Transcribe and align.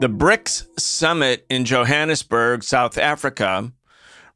The 0.00 0.08
BRICS 0.08 0.80
summit 0.80 1.44
in 1.50 1.64
Johannesburg, 1.64 2.62
South 2.62 2.96
Africa, 2.96 3.72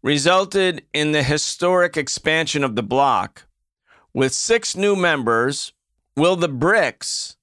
resulted 0.03 0.85
in 0.93 1.13
the 1.13 1.23
historic 1.23 1.97
expansion 1.97 2.62
of 2.62 2.76
the 2.76 2.83
bloc. 2.83 3.46
With 4.12 4.34
six 4.34 4.76
new 4.76 4.94
members, 4.94 5.73
will 6.17 6.36
the 6.36 6.49
BRICS 6.49 7.36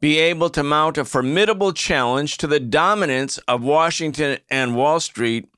be 0.00 0.18
able 0.18 0.50
to 0.50 0.62
mount 0.62 0.98
a 0.98 1.06
formidable 1.06 1.72
challenge 1.72 2.36
to 2.38 2.46
the 2.46 2.60
dominance 2.60 3.38
of 3.48 3.62
Washington 3.62 4.38
and 4.50 4.76
Wall 4.76 5.00
Street 5.00 5.48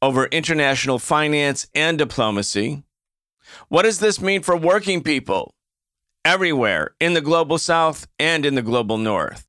over 0.00 0.26
international 0.26 0.98
finance 0.98 1.66
and 1.74 1.98
diplomacy? 1.98 2.84
What 3.68 3.82
does 3.82 3.98
this 3.98 4.20
mean 4.20 4.42
for 4.42 4.56
working 4.56 5.02
people 5.02 5.54
everywhere 6.24 6.94
in 7.00 7.14
the 7.14 7.20
global 7.20 7.58
south 7.58 8.06
and 8.18 8.46
in 8.46 8.54
the 8.54 8.62
global 8.62 8.98
north? 8.98 9.48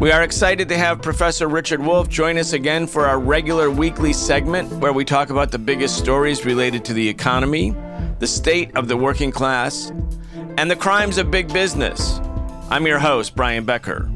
We 0.00 0.12
are 0.12 0.22
excited 0.22 0.68
to 0.68 0.78
have 0.78 1.02
Professor 1.02 1.48
Richard 1.48 1.80
Wolff 1.80 2.08
join 2.08 2.38
us 2.38 2.52
again 2.52 2.86
for 2.86 3.06
our 3.06 3.18
regular 3.18 3.68
weekly 3.68 4.12
segment 4.12 4.70
where 4.74 4.92
we 4.92 5.04
talk 5.04 5.30
about 5.30 5.50
the 5.50 5.58
biggest 5.58 5.98
stories 5.98 6.44
related 6.44 6.84
to 6.84 6.92
the 6.92 7.08
economy, 7.08 7.74
the 8.20 8.26
state 8.28 8.76
of 8.76 8.86
the 8.86 8.96
working 8.96 9.32
class, 9.32 9.90
and 10.56 10.70
the 10.70 10.76
crimes 10.76 11.18
of 11.18 11.32
big 11.32 11.52
business. 11.52 12.20
I'm 12.70 12.86
your 12.86 13.00
host, 13.00 13.34
Brian 13.34 13.64
Becker. 13.64 14.08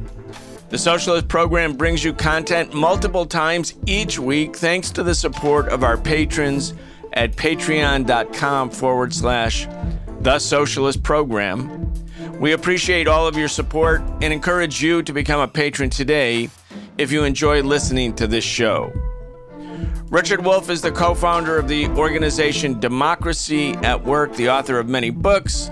The 0.68 0.78
Socialist 0.78 1.26
Program 1.26 1.76
brings 1.76 2.04
you 2.04 2.12
content 2.12 2.72
multiple 2.72 3.26
times 3.26 3.74
each 3.84 4.20
week 4.20 4.54
thanks 4.54 4.88
to 4.92 5.02
the 5.02 5.16
support 5.16 5.68
of 5.68 5.82
our 5.82 5.98
patrons 5.98 6.74
at 7.14 7.34
patreon.com 7.34 8.70
forward 8.70 9.12
slash 9.12 9.66
the 10.20 10.38
Socialist 10.38 11.02
Program. 11.02 11.81
We 12.42 12.52
appreciate 12.52 13.06
all 13.06 13.28
of 13.28 13.36
your 13.36 13.46
support 13.46 14.02
and 14.20 14.32
encourage 14.32 14.82
you 14.82 15.04
to 15.04 15.12
become 15.12 15.38
a 15.38 15.46
patron 15.46 15.90
today 15.90 16.50
if 16.98 17.12
you 17.12 17.22
enjoy 17.22 17.62
listening 17.62 18.16
to 18.16 18.26
this 18.26 18.42
show. 18.42 18.92
Richard 20.08 20.44
Wolff 20.44 20.68
is 20.68 20.82
the 20.82 20.90
co 20.90 21.14
founder 21.14 21.56
of 21.56 21.68
the 21.68 21.86
organization 21.90 22.80
Democracy 22.80 23.74
at 23.84 24.02
Work, 24.02 24.34
the 24.34 24.50
author 24.50 24.80
of 24.80 24.88
many 24.88 25.10
books, 25.10 25.70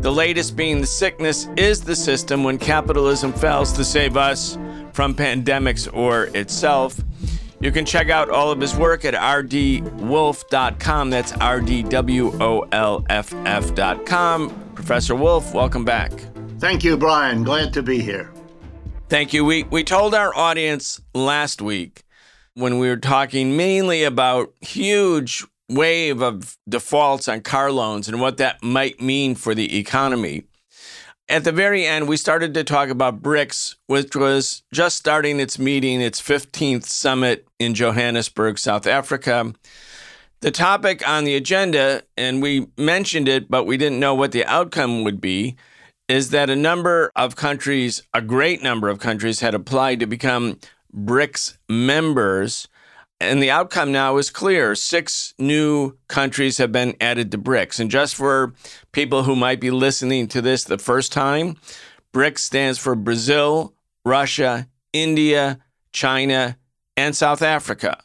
the 0.00 0.12
latest 0.12 0.56
being 0.56 0.82
The 0.82 0.86
Sickness 0.86 1.48
is 1.56 1.80
the 1.80 1.96
System 1.96 2.44
When 2.44 2.58
Capitalism 2.58 3.32
Fails 3.32 3.72
to 3.72 3.82
Save 3.82 4.18
Us 4.18 4.58
from 4.92 5.14
Pandemics 5.14 5.88
or 5.90 6.24
Itself. 6.36 7.00
You 7.60 7.72
can 7.72 7.86
check 7.86 8.10
out 8.10 8.28
all 8.28 8.50
of 8.50 8.60
his 8.60 8.76
work 8.76 9.06
at 9.06 9.14
rdwolff.com. 9.14 11.10
That's 11.10 11.32
R 11.32 11.62
D 11.62 11.82
W 11.82 12.42
O 12.42 12.68
L 12.72 13.06
F 13.08 13.32
F.com. 13.46 14.69
Professor 14.80 15.14
Wolff, 15.14 15.52
welcome 15.52 15.84
back. 15.84 16.10
Thank 16.58 16.82
you, 16.84 16.96
Brian. 16.96 17.44
Glad 17.44 17.74
to 17.74 17.82
be 17.82 18.00
here. 18.00 18.32
Thank 19.10 19.34
you. 19.34 19.44
We, 19.44 19.64
we 19.64 19.84
told 19.84 20.14
our 20.14 20.34
audience 20.34 21.02
last 21.14 21.60
week 21.60 22.02
when 22.54 22.78
we 22.78 22.88
were 22.88 22.96
talking 22.96 23.58
mainly 23.58 24.04
about 24.04 24.54
huge 24.62 25.44
wave 25.68 26.22
of 26.22 26.56
defaults 26.66 27.28
on 27.28 27.42
car 27.42 27.70
loans 27.70 28.08
and 28.08 28.22
what 28.22 28.38
that 28.38 28.62
might 28.62 29.02
mean 29.02 29.34
for 29.34 29.54
the 29.54 29.78
economy. 29.78 30.44
At 31.28 31.44
the 31.44 31.52
very 31.52 31.84
end, 31.84 32.08
we 32.08 32.16
started 32.16 32.54
to 32.54 32.64
talk 32.64 32.88
about 32.88 33.20
BRICS, 33.20 33.76
which 33.86 34.16
was 34.16 34.62
just 34.72 34.96
starting 34.96 35.40
its 35.40 35.58
meeting, 35.58 36.00
its 36.00 36.22
15th 36.22 36.84
summit 36.84 37.46
in 37.58 37.74
Johannesburg, 37.74 38.58
South 38.58 38.86
Africa. 38.86 39.52
The 40.40 40.50
topic 40.50 41.06
on 41.06 41.24
the 41.24 41.36
agenda, 41.36 42.02
and 42.16 42.40
we 42.40 42.68
mentioned 42.78 43.28
it, 43.28 43.50
but 43.50 43.64
we 43.64 43.76
didn't 43.76 44.00
know 44.00 44.14
what 44.14 44.32
the 44.32 44.46
outcome 44.46 45.04
would 45.04 45.20
be, 45.20 45.56
is 46.08 46.30
that 46.30 46.48
a 46.48 46.56
number 46.56 47.12
of 47.14 47.36
countries, 47.36 48.02
a 48.14 48.22
great 48.22 48.62
number 48.62 48.88
of 48.88 48.98
countries, 48.98 49.40
had 49.40 49.54
applied 49.54 50.00
to 50.00 50.06
become 50.06 50.58
BRICS 50.96 51.58
members. 51.68 52.68
And 53.20 53.42
the 53.42 53.50
outcome 53.50 53.92
now 53.92 54.16
is 54.16 54.30
clear. 54.30 54.74
Six 54.74 55.34
new 55.38 55.98
countries 56.08 56.56
have 56.56 56.72
been 56.72 56.96
added 57.02 57.30
to 57.32 57.38
BRICS. 57.38 57.78
And 57.78 57.90
just 57.90 58.14
for 58.14 58.54
people 58.92 59.24
who 59.24 59.36
might 59.36 59.60
be 59.60 59.70
listening 59.70 60.26
to 60.28 60.40
this 60.40 60.64
the 60.64 60.78
first 60.78 61.12
time, 61.12 61.58
BRICS 62.14 62.38
stands 62.38 62.78
for 62.78 62.94
Brazil, 62.94 63.74
Russia, 64.06 64.68
India, 64.94 65.58
China, 65.92 66.56
and 66.96 67.14
South 67.14 67.42
Africa. 67.42 68.02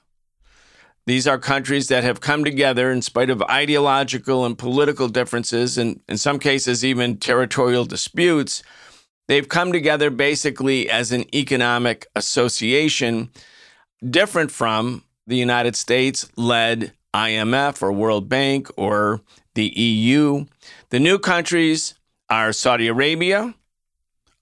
These 1.07 1.27
are 1.27 1.37
countries 1.37 1.87
that 1.89 2.03
have 2.03 2.19
come 2.19 2.43
together 2.43 2.91
in 2.91 3.03
spite 3.03 3.29
of 3.29 3.43
ideological 3.43 4.43
and 4.43 4.57
political 4.57 5.07
differences, 5.07 5.77
and 5.77 5.99
in 6.09 6.17
some 6.17 6.39
cases, 6.39 6.83
even 6.83 7.17
territorial 7.17 7.85
disputes. 7.85 8.63
They've 9.27 9.47
come 9.47 9.71
together 9.71 10.09
basically 10.09 10.89
as 10.89 11.11
an 11.11 11.25
economic 11.35 12.07
association, 12.15 13.29
different 14.07 14.51
from 14.51 15.03
the 15.27 15.37
United 15.37 15.75
States 15.75 16.27
led 16.35 16.93
IMF 17.13 17.81
or 17.81 17.91
World 17.91 18.27
Bank 18.27 18.69
or 18.75 19.21
the 19.53 19.67
EU. 19.67 20.45
The 20.89 20.99
new 20.99 21.19
countries 21.19 21.95
are 22.29 22.51
Saudi 22.51 22.87
Arabia, 22.87 23.53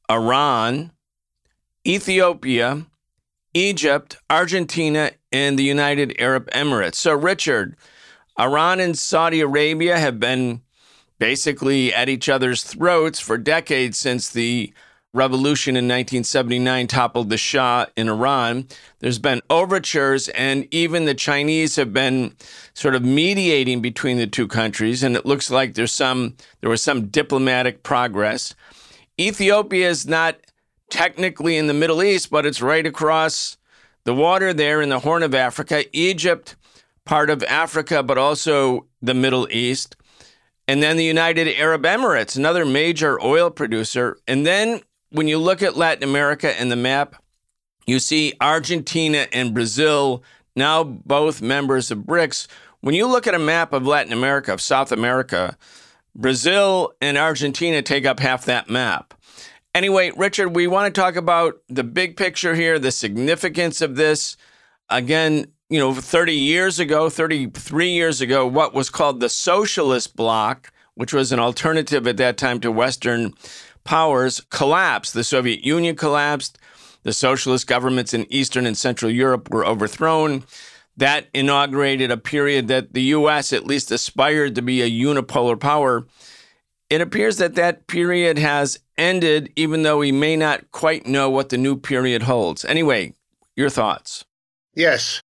Iran, 0.09 0.91
Ethiopia, 1.85 2.85
Egypt, 3.53 4.17
Argentina, 4.29 5.11
and 5.31 5.57
the 5.57 5.63
United 5.63 6.15
Arab 6.19 6.49
Emirates. 6.51 6.95
So, 6.95 7.13
Richard, 7.13 7.75
Iran 8.39 8.79
and 8.79 8.97
Saudi 8.97 9.41
Arabia 9.41 9.99
have 9.99 10.19
been 10.19 10.61
basically 11.19 11.93
at 11.93 12.09
each 12.09 12.27
other's 12.29 12.63
throats 12.63 13.19
for 13.19 13.37
decades 13.37 13.97
since 13.97 14.29
the 14.29 14.73
revolution 15.13 15.75
in 15.75 15.85
1979 15.85 16.87
toppled 16.87 17.29
the 17.29 17.37
Shah 17.37 17.85
in 17.95 18.09
Iran. 18.09 18.67
There's 18.99 19.19
been 19.19 19.41
overtures, 19.49 20.27
and 20.29 20.67
even 20.71 21.05
the 21.05 21.13
Chinese 21.13 21.75
have 21.75 21.93
been 21.93 22.35
sort 22.73 22.95
of 22.95 23.03
mediating 23.03 23.81
between 23.81 24.17
the 24.17 24.27
two 24.27 24.47
countries. 24.47 25.03
And 25.03 25.15
it 25.15 25.25
looks 25.25 25.51
like 25.51 25.75
there's 25.75 25.91
some 25.91 26.35
there 26.61 26.69
was 26.69 26.83
some 26.83 27.07
diplomatic 27.07 27.83
progress. 27.83 28.55
Ethiopia 29.19 29.89
is 29.89 30.07
not 30.07 30.37
technically 30.89 31.57
in 31.57 31.67
the 31.67 31.73
Middle 31.73 32.03
East, 32.03 32.29
but 32.29 32.45
it's 32.45 32.61
right 32.61 32.85
across 32.85 33.57
the 34.03 34.13
water 34.13 34.53
there 34.53 34.81
in 34.81 34.89
the 34.89 34.99
Horn 34.99 35.23
of 35.23 35.33
Africa. 35.33 35.85
Egypt, 35.95 36.55
part 37.05 37.29
of 37.29 37.43
Africa, 37.43 38.03
but 38.03 38.17
also 38.17 38.85
the 39.01 39.13
Middle 39.13 39.47
East. 39.51 39.95
And 40.67 40.81
then 40.81 40.97
the 40.97 41.03
United 41.03 41.47
Arab 41.57 41.83
Emirates, 41.83 42.37
another 42.37 42.65
major 42.65 43.21
oil 43.21 43.49
producer. 43.49 44.17
And 44.27 44.45
then 44.45 44.81
when 45.09 45.27
you 45.27 45.37
look 45.37 45.61
at 45.61 45.75
Latin 45.75 46.03
America 46.03 46.59
and 46.59 46.71
the 46.71 46.75
map, 46.75 47.15
you 47.85 47.99
see 47.99 48.33
Argentina 48.39 49.27
and 49.33 49.53
Brazil, 49.53 50.23
now 50.55 50.83
both 50.83 51.41
members 51.41 51.91
of 51.91 51.99
BRICS. 51.99 52.47
When 52.79 52.95
you 52.95 53.07
look 53.07 53.27
at 53.27 53.35
a 53.35 53.39
map 53.39 53.73
of 53.73 53.85
Latin 53.85 54.13
America, 54.13 54.53
of 54.53 54.61
South 54.61 54.91
America, 54.91 55.57
Brazil 56.15 56.93
and 57.01 57.17
Argentina 57.17 57.81
take 57.81 58.05
up 58.05 58.19
half 58.19 58.45
that 58.45 58.69
map. 58.69 59.13
Anyway, 59.75 60.11
Richard, 60.15 60.49
we 60.49 60.67
want 60.67 60.93
to 60.93 61.01
talk 61.01 61.15
about 61.15 61.55
the 61.67 61.83
big 61.83 62.15
picture 62.15 62.53
here, 62.53 62.77
the 62.77 62.91
significance 62.91 63.81
of 63.81 63.95
this. 63.95 64.37
Again, 64.89 65.47
you 65.67 65.79
know, 65.79 65.95
30 65.95 66.35
years 66.35 66.79
ago, 66.79 67.09
33 67.09 67.89
years 67.89 68.21
ago, 68.21 68.45
what 68.45 68.75
was 68.75 68.91
called 68.91 69.19
the 69.19 69.29
Socialist 69.29 70.15
Bloc, 70.15 70.71
which 70.93 71.11
was 71.11 71.31
an 71.31 71.39
alternative 71.39 72.05
at 72.05 72.17
that 72.17 72.37
time 72.37 72.59
to 72.59 72.71
Western 72.71 73.33
powers, 73.83 74.41
collapsed. 74.51 75.15
The 75.15 75.23
Soviet 75.23 75.65
Union 75.65 75.95
collapsed. 75.95 76.59
The 77.01 77.11
socialist 77.11 77.65
governments 77.65 78.13
in 78.13 78.31
Eastern 78.31 78.67
and 78.67 78.77
Central 78.77 79.09
Europe 79.11 79.49
were 79.49 79.65
overthrown. 79.65 80.43
That 80.97 81.29
inaugurated 81.33 82.11
a 82.11 82.17
period 82.17 82.67
that 82.67 82.93
the 82.93 83.01
U.S. 83.01 83.51
at 83.51 83.65
least 83.65 83.89
aspired 83.89 84.53
to 84.53 84.61
be 84.61 84.83
a 84.83 84.89
unipolar 84.89 85.59
power. 85.59 86.05
It 86.89 87.01
appears 87.01 87.37
that 87.37 87.55
that 87.55 87.87
period 87.87 88.37
has 88.37 88.79
ended, 88.97 89.51
even 89.55 89.83
though 89.83 89.97
we 89.99 90.11
may 90.11 90.35
not 90.35 90.71
quite 90.71 91.07
know 91.07 91.29
what 91.29 91.49
the 91.49 91.57
new 91.57 91.75
period 91.75 92.23
holds. 92.23 92.65
Anyway, 92.65 93.13
your 93.55 93.69
thoughts. 93.69 94.25
Yes. 94.75 95.21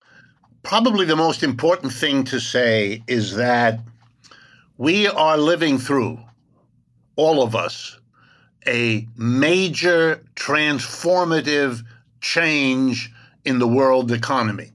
Probably 0.63 1.05
the 1.05 1.15
most 1.15 1.43
important 1.43 1.93
thing 1.93 2.23
to 2.25 2.39
say 2.39 3.03
is 3.07 3.35
that 3.35 3.79
We 4.77 5.07
are 5.07 5.37
living 5.37 5.77
through, 5.77 6.19
all 7.15 7.43
of 7.43 7.55
us, 7.55 7.99
a 8.65 9.07
major 9.15 10.23
transformative 10.35 11.83
change 12.21 13.11
in 13.45 13.59
the 13.59 13.67
world 13.67 14.11
economy. 14.11 14.71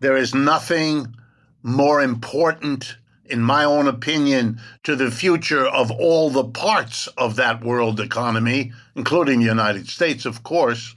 There 0.00 0.16
is 0.16 0.34
nothing 0.34 1.14
more 1.62 2.02
important, 2.02 2.96
in 3.26 3.40
my 3.40 3.64
own 3.64 3.86
opinion, 3.86 4.60
to 4.82 4.96
the 4.96 5.10
future 5.10 5.66
of 5.66 5.90
all 5.90 6.30
the 6.30 6.44
parts 6.44 7.06
of 7.18 7.36
that 7.36 7.64
world 7.64 8.00
economy, 8.00 8.72
including 8.96 9.38
the 9.38 9.46
United 9.46 9.88
States, 9.88 10.24
of 10.26 10.42
course, 10.42 10.94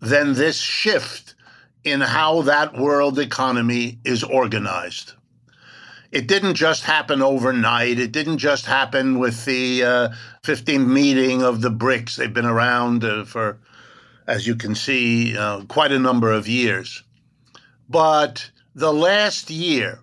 than 0.00 0.32
this 0.32 0.58
shift 0.58 1.34
in 1.84 2.00
how 2.00 2.42
that 2.42 2.76
world 2.76 3.18
economy 3.18 3.98
is 4.04 4.22
organized. 4.22 5.12
It 6.10 6.26
didn't 6.26 6.54
just 6.54 6.82
happen 6.82 7.22
overnight. 7.22 8.00
It 8.00 8.10
didn't 8.10 8.38
just 8.38 8.66
happen 8.66 9.18
with 9.18 9.44
the 9.44 9.84
uh, 9.84 10.08
15th 10.42 10.86
meeting 10.86 11.42
of 11.42 11.60
the 11.60 11.70
BRICS. 11.70 12.16
They've 12.16 12.32
been 12.32 12.44
around 12.44 13.04
uh, 13.04 13.24
for, 13.24 13.58
as 14.26 14.46
you 14.46 14.56
can 14.56 14.74
see, 14.74 15.36
uh, 15.36 15.62
quite 15.66 15.92
a 15.92 15.98
number 15.98 16.32
of 16.32 16.48
years. 16.48 17.04
But 17.88 18.50
the 18.74 18.92
last 18.92 19.50
year, 19.50 20.00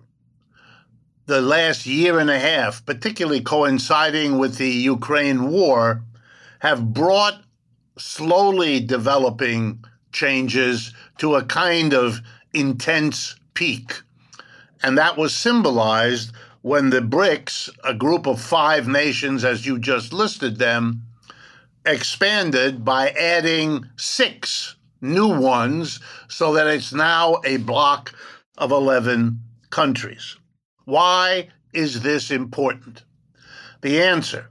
the 1.28 1.42
last 1.42 1.84
year 1.84 2.18
and 2.18 2.30
a 2.30 2.38
half, 2.38 2.84
particularly 2.86 3.42
coinciding 3.42 4.38
with 4.38 4.56
the 4.56 4.70
Ukraine 4.70 5.50
war, 5.50 6.02
have 6.60 6.94
brought 6.94 7.42
slowly 7.98 8.80
developing 8.80 9.84
changes 10.10 10.94
to 11.18 11.34
a 11.34 11.44
kind 11.44 11.92
of 11.92 12.22
intense 12.54 13.36
peak. 13.52 14.00
And 14.82 14.96
that 14.96 15.18
was 15.18 15.34
symbolized 15.34 16.32
when 16.62 16.88
the 16.88 17.02
BRICS, 17.02 17.68
a 17.84 17.92
group 17.92 18.26
of 18.26 18.40
five 18.40 18.88
nations 18.88 19.44
as 19.44 19.66
you 19.66 19.78
just 19.78 20.14
listed 20.14 20.56
them, 20.56 21.02
expanded 21.84 22.86
by 22.86 23.10
adding 23.10 23.84
six 23.96 24.76
new 25.02 25.28
ones 25.28 26.00
so 26.28 26.54
that 26.54 26.66
it's 26.68 26.94
now 26.94 27.36
a 27.44 27.58
bloc 27.58 28.14
of 28.56 28.72
11 28.72 29.38
countries. 29.68 30.37
Why 30.88 31.48
is 31.74 32.00
this 32.00 32.30
important? 32.30 33.02
The 33.82 34.02
answer 34.02 34.48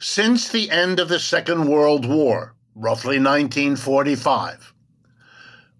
since 0.00 0.48
the 0.48 0.68
end 0.68 0.98
of 0.98 1.08
the 1.08 1.20
Second 1.20 1.68
World 1.68 2.04
War, 2.04 2.56
roughly 2.74 3.20
1945, 3.20 4.74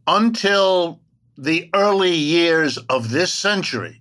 until 0.07 1.01
the 1.37 1.69
early 1.75 2.15
years 2.15 2.79
of 2.89 3.11
this 3.11 3.33
century, 3.35 4.01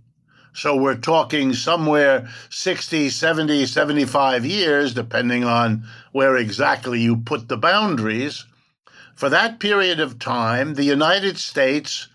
so 0.53 0.75
we're 0.75 0.95
talking 0.95 1.53
somewhere 1.53 2.29
60, 2.51 3.09
70, 3.09 3.65
75 3.65 4.45
years, 4.45 4.93
depending 4.93 5.43
on 5.43 5.85
where 6.11 6.37
exactly 6.37 7.01
you 7.01 7.17
put 7.17 7.47
the 7.47 7.57
boundaries, 7.57 8.45
for 9.15 9.29
that 9.29 9.59
period 9.59 9.99
of 9.99 10.19
time, 10.19 10.75
the 10.75 10.83
United 10.83 11.39
States 11.39 12.09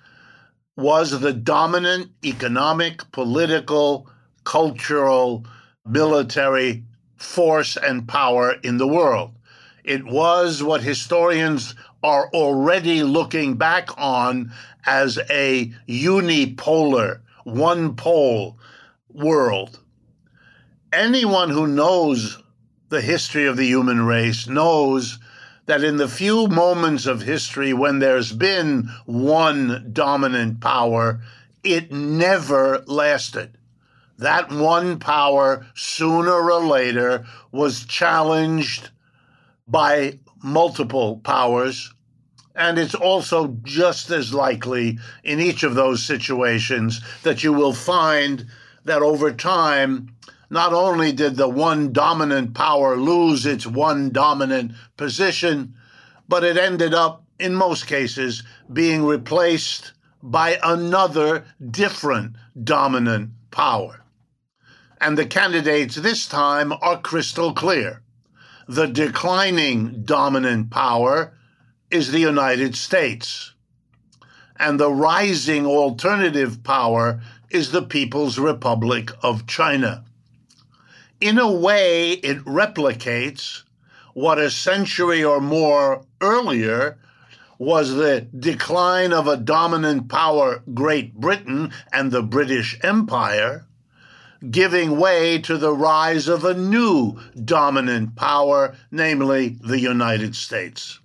was 0.77 1.21
the 1.21 1.33
dominant 1.33 2.11
economic, 2.25 3.11
political, 3.13 4.09
cultural, 4.45 5.45
military 5.87 6.85
force 7.17 7.77
and 7.77 8.09
power 8.09 8.53
in 8.63 8.79
the 8.79 8.87
world. 8.87 9.33
It 9.85 10.05
was 10.05 10.63
what 10.63 10.83
historians 10.83 11.75
are 12.03 12.31
already 12.33 13.03
looking 13.03 13.57
back 13.57 13.91
on 13.99 14.53
as 14.87 15.19
a 15.31 15.73
unipolar, 15.89 17.21
one 17.45 17.95
pole 17.97 18.59
world. 19.09 19.81
Anyone 20.93 21.51
who 21.51 21.67
knows 21.67 22.43
the 22.89 23.01
history 23.01 23.47
of 23.47 23.57
the 23.57 23.67
human 23.67 24.05
race 24.05 24.47
knows 24.47 25.19
that 25.71 25.85
in 25.85 25.99
the 25.99 26.09
few 26.09 26.49
moments 26.49 27.07
of 27.07 27.23
history 27.23 27.73
when 27.73 28.01
there's 28.01 28.33
been 28.33 28.91
one 29.07 29.89
dominant 29.93 30.61
power, 30.61 31.21
it 31.63 31.93
never 31.93 32.83
lasted. 32.89 33.57
That 34.19 34.51
one 34.51 34.99
power, 34.99 35.65
sooner 35.77 36.51
or 36.51 36.65
later, 36.67 37.25
was 37.53 37.85
challenged 37.85 38.91
by 39.69 40.19
multiple 40.43 41.19
powers. 41.19 41.95
And 42.57 42.77
it's 42.77 42.97
also 42.97 43.57
just 43.63 44.11
as 44.11 44.35
likely 44.35 44.99
in 45.23 45.39
each 45.39 45.63
of 45.63 45.77
those 45.77 46.03
situations 46.03 47.01
that 47.23 47.45
you 47.45 47.53
will 47.53 47.75
find 47.75 48.45
that 48.87 49.03
over 49.03 49.31
time, 49.31 50.17
not 50.51 50.73
only 50.73 51.13
did 51.13 51.37
the 51.37 51.49
one 51.49 51.93
dominant 51.93 52.55
power 52.55 52.97
lose 52.97 53.47
its 53.47 53.67
one 53.67 54.11
dominant 54.11 54.73
position, 54.97 55.75
but 56.29 56.43
it 56.43 56.57
ended 56.57 56.93
up, 56.93 57.25
in 57.39 57.55
most 57.55 57.87
cases, 57.87 58.43
being 58.73 59.05
replaced 59.05 59.93
by 60.23 60.59
another 60.63 61.45
different 61.71 62.35
dominant 62.63 63.31
power. 63.53 64.03
And 65.01 65.17
the 65.17 65.25
candidates 65.25 65.95
this 65.95 66.27
time 66.27 66.73
are 66.83 67.01
crystal 67.01 67.55
clear. 67.55 68.03
The 68.69 68.87
declining 68.87 70.03
dominant 70.05 70.71
power 70.71 71.33
is 71.91 72.11
the 72.11 72.19
United 72.21 72.77
States, 72.77 73.55
and 74.59 74.79
the 74.79 74.93
rising 74.93 75.65
alternative 75.65 76.63
power 76.63 77.21
is 77.51 77.73
the 77.73 77.83
People's 77.83 78.39
Republic 78.39 79.11
of 79.23 79.47
China 79.47 80.05
in 81.21 81.39
a 81.39 81.51
way, 81.51 82.13
it 82.13 82.39
replicates 82.45 83.63
what 84.15 84.39
a 84.39 84.51
century 84.51 85.23
or 85.23 85.41
more 85.41 86.05
earlier 86.21 86.99
was 87.59 87.95
the 87.95 88.23
decline 88.39 89.13
of 89.13 89.27
a 89.27 89.37
dominant 89.37 90.09
power, 90.09 90.63
Great 90.73 91.15
Britain 91.15 91.71
and 91.93 92.11
the 92.11 92.23
British 92.23 92.79
Empire, 92.83 93.67
giving 94.51 94.99
way 94.99 95.39
to 95.39 95.59
the 95.59 95.75
rise 95.75 96.27
of 96.27 96.43
a 96.43 96.55
new 96.55 97.21
dominant 97.45 98.17
power, 98.17 98.75
namely 98.91 99.59
the 99.61 99.79
United 99.79 100.35
States. 100.35 101.00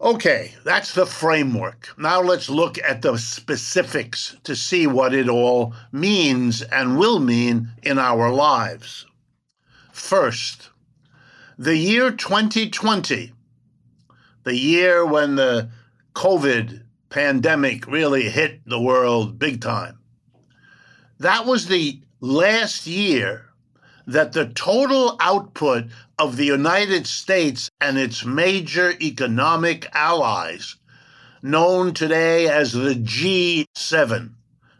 Okay, 0.00 0.54
that's 0.62 0.94
the 0.94 1.06
framework. 1.06 1.88
Now 1.98 2.20
let's 2.20 2.48
look 2.48 2.78
at 2.78 3.02
the 3.02 3.16
specifics 3.18 4.36
to 4.44 4.54
see 4.54 4.86
what 4.86 5.12
it 5.12 5.28
all 5.28 5.74
means 5.90 6.62
and 6.62 6.98
will 6.98 7.18
mean 7.18 7.70
in 7.82 7.98
our 7.98 8.32
lives. 8.32 9.06
First, 9.90 10.70
the 11.58 11.76
year 11.76 12.12
2020, 12.12 13.32
the 14.44 14.56
year 14.56 15.04
when 15.04 15.34
the 15.34 15.68
COVID 16.14 16.84
pandemic 17.10 17.84
really 17.88 18.28
hit 18.30 18.60
the 18.66 18.80
world 18.80 19.36
big 19.36 19.60
time, 19.60 19.98
that 21.18 21.44
was 21.44 21.66
the 21.66 22.00
last 22.20 22.86
year 22.86 23.47
that 24.08 24.32
the 24.32 24.46
total 24.46 25.18
output 25.20 25.84
of 26.18 26.38
the 26.38 26.46
United 26.46 27.06
States 27.06 27.70
and 27.78 27.98
its 27.98 28.24
major 28.24 28.94
economic 29.02 29.86
allies, 29.92 30.76
known 31.42 31.92
today 31.92 32.48
as 32.48 32.72
the 32.72 32.94
G7, 32.94 34.30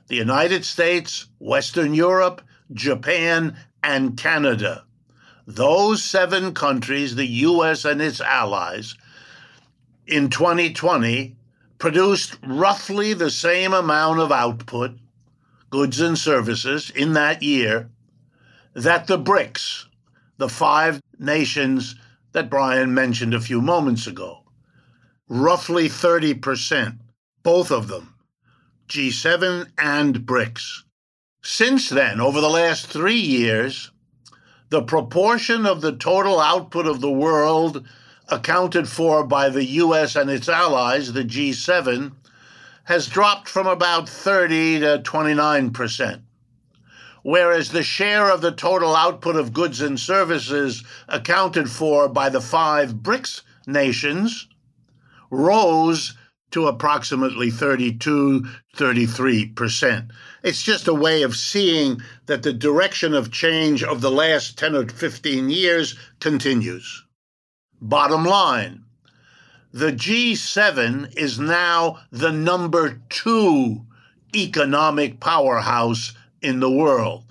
the 0.07 0.17
United 0.17 0.65
States, 0.65 1.27
Western 1.39 1.93
Europe, 1.93 2.41
Japan, 2.73 3.55
and 3.83 4.17
Canada, 4.17 4.85
those 5.47 6.03
seven 6.03 6.55
countries, 6.55 7.15
the 7.15 7.27
US 7.27 7.85
and 7.85 8.01
its 8.01 8.23
allies, 8.23 8.95
in 10.07 10.31
2020 10.31 11.37
produced 11.77 12.39
roughly 12.47 13.13
the 13.13 13.31
same 13.31 13.75
amount 13.75 14.21
of 14.21 14.33
output, 14.33 14.93
goods 15.69 16.01
and 16.01 16.17
services, 16.17 16.89
in 16.89 17.13
that 17.13 17.43
year 17.43 17.91
that 18.75 19.07
the 19.07 19.19
BRICS, 19.19 19.87
the 20.37 20.49
five 20.49 21.01
nations 21.19 21.97
that 22.33 22.51
Brian 22.51 22.95
mentioned 22.95 23.35
a 23.35 23.41
few 23.41 23.61
moments 23.61 24.07
ago, 24.07 24.45
roughly 25.29 25.89
30%, 25.89 26.99
both 27.43 27.71
of 27.71 27.89
them, 27.89 28.15
G7 28.89 29.71
and 29.79 30.21
BRICS. 30.21 30.83
Since 31.43 31.89
then, 31.89 32.21
over 32.21 32.41
the 32.41 32.49
last 32.49 32.87
three 32.87 33.19
years, 33.19 33.91
the 34.71 34.83
proportion 34.83 35.65
of 35.67 35.81
the 35.81 35.97
total 35.97 36.41
output 36.41 36.87
of 36.87 37.01
the 37.01 37.11
world 37.11 37.87
accounted 38.29 38.89
for 38.89 39.25
by 39.25 39.49
the 39.49 39.65
US 39.65 40.15
and 40.15 40.29
its 40.29 40.49
allies, 40.49 41.13
the 41.13 41.25
G7, 41.25 42.13
has 42.85 43.07
dropped 43.07 43.49
from 43.49 43.67
about 43.67 44.09
30 44.09 44.81
to 44.81 44.99
29 44.99 45.71
percent 45.71 46.23
whereas 47.29 47.73
the 47.73 47.83
share 47.83 48.31
of 48.31 48.41
the 48.41 48.51
total 48.51 48.97
output 48.97 49.37
of 49.37 49.53
goods 49.53 49.83
and 49.83 50.01
services 50.01 50.83
accounted 51.09 51.71
for 51.71 52.09
by 52.09 52.31
the 52.31 52.41
five 52.41 52.95
BRICS 53.03 53.43
nations 53.67 54.49
rose 55.31 56.15
to 56.51 56.67
approximately 56.67 57.51
32, 57.51 58.47
33%. 58.75 60.11
It's 60.43 60.63
just 60.63 60.89
a 60.89 60.95
way 60.95 61.23
of 61.23 61.37
seeing 61.37 62.01
that 62.25 62.43
the 62.43 62.55
direction 62.55 63.13
of 63.13 63.31
change 63.31 63.85
of 63.85 64.01
the 64.01 64.11
last 64.11 64.57
10 64.57 64.75
or 64.75 64.89
15 64.89 65.51
years 65.51 65.97
continues. 66.21 67.05
Bottom 67.79 68.25
line 68.25 68.85
the 69.71 69.93
G7 69.93 71.15
is 71.15 71.39
now 71.39 71.99
the 72.11 72.33
number 72.33 73.03
two 73.11 73.85
economic 74.35 75.21
powerhouse 75.21 76.15
in 76.43 76.61
the 76.61 76.71
world. 76.71 77.25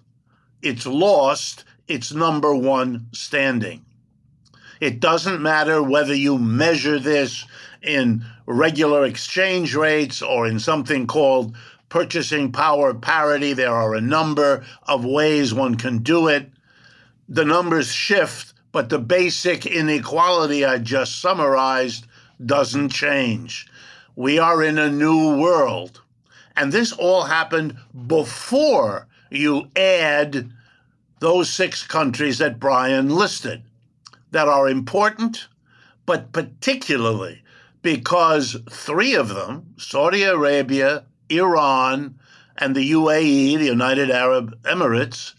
It's 0.61 0.85
lost 0.85 1.63
its 1.87 2.11
number 2.11 2.53
one 2.53 3.07
standing. 3.13 3.85
It 4.79 4.99
doesn't 4.99 5.41
matter 5.41 5.81
whether 5.81 6.13
you 6.13 6.37
measure 6.37 6.99
this 6.99 7.45
in 7.81 8.25
regular 8.45 9.05
exchange 9.05 9.75
rates 9.75 10.21
or 10.21 10.47
in 10.47 10.59
something 10.59 11.07
called 11.07 11.55
purchasing 11.89 12.51
power 12.51 12.93
parity. 12.93 13.53
There 13.53 13.73
are 13.73 13.95
a 13.95 14.01
number 14.01 14.65
of 14.83 15.05
ways 15.05 15.53
one 15.53 15.75
can 15.75 15.99
do 15.99 16.27
it. 16.27 16.51
The 17.29 17.45
numbers 17.45 17.91
shift, 17.91 18.53
but 18.71 18.89
the 18.89 18.99
basic 18.99 19.65
inequality 19.65 20.65
I 20.65 20.77
just 20.77 21.21
summarized 21.21 22.05
doesn't 22.45 22.89
change. 22.89 23.67
We 24.15 24.39
are 24.39 24.63
in 24.63 24.77
a 24.77 24.91
new 24.91 25.37
world. 25.37 26.01
And 26.57 26.71
this 26.71 26.91
all 26.91 27.23
happened 27.23 27.77
before 28.07 29.07
you 29.29 29.69
add 29.75 30.51
those 31.19 31.49
six 31.51 31.85
countries 31.85 32.39
that 32.39 32.59
Brian 32.59 33.09
listed 33.09 33.63
that 34.31 34.47
are 34.47 34.67
important, 34.67 35.47
but 36.07 36.31
particularly 36.31 37.43
because 37.83 38.57
three 38.69 39.13
of 39.13 39.29
them, 39.29 39.75
Saudi 39.77 40.23
Arabia, 40.23 41.05
Iran, 41.29 42.17
and 42.57 42.75
the 42.75 42.91
UAE, 42.91 43.59
the 43.59 43.65
United 43.65 44.09
Arab 44.09 44.59
Emirates, 44.63 45.35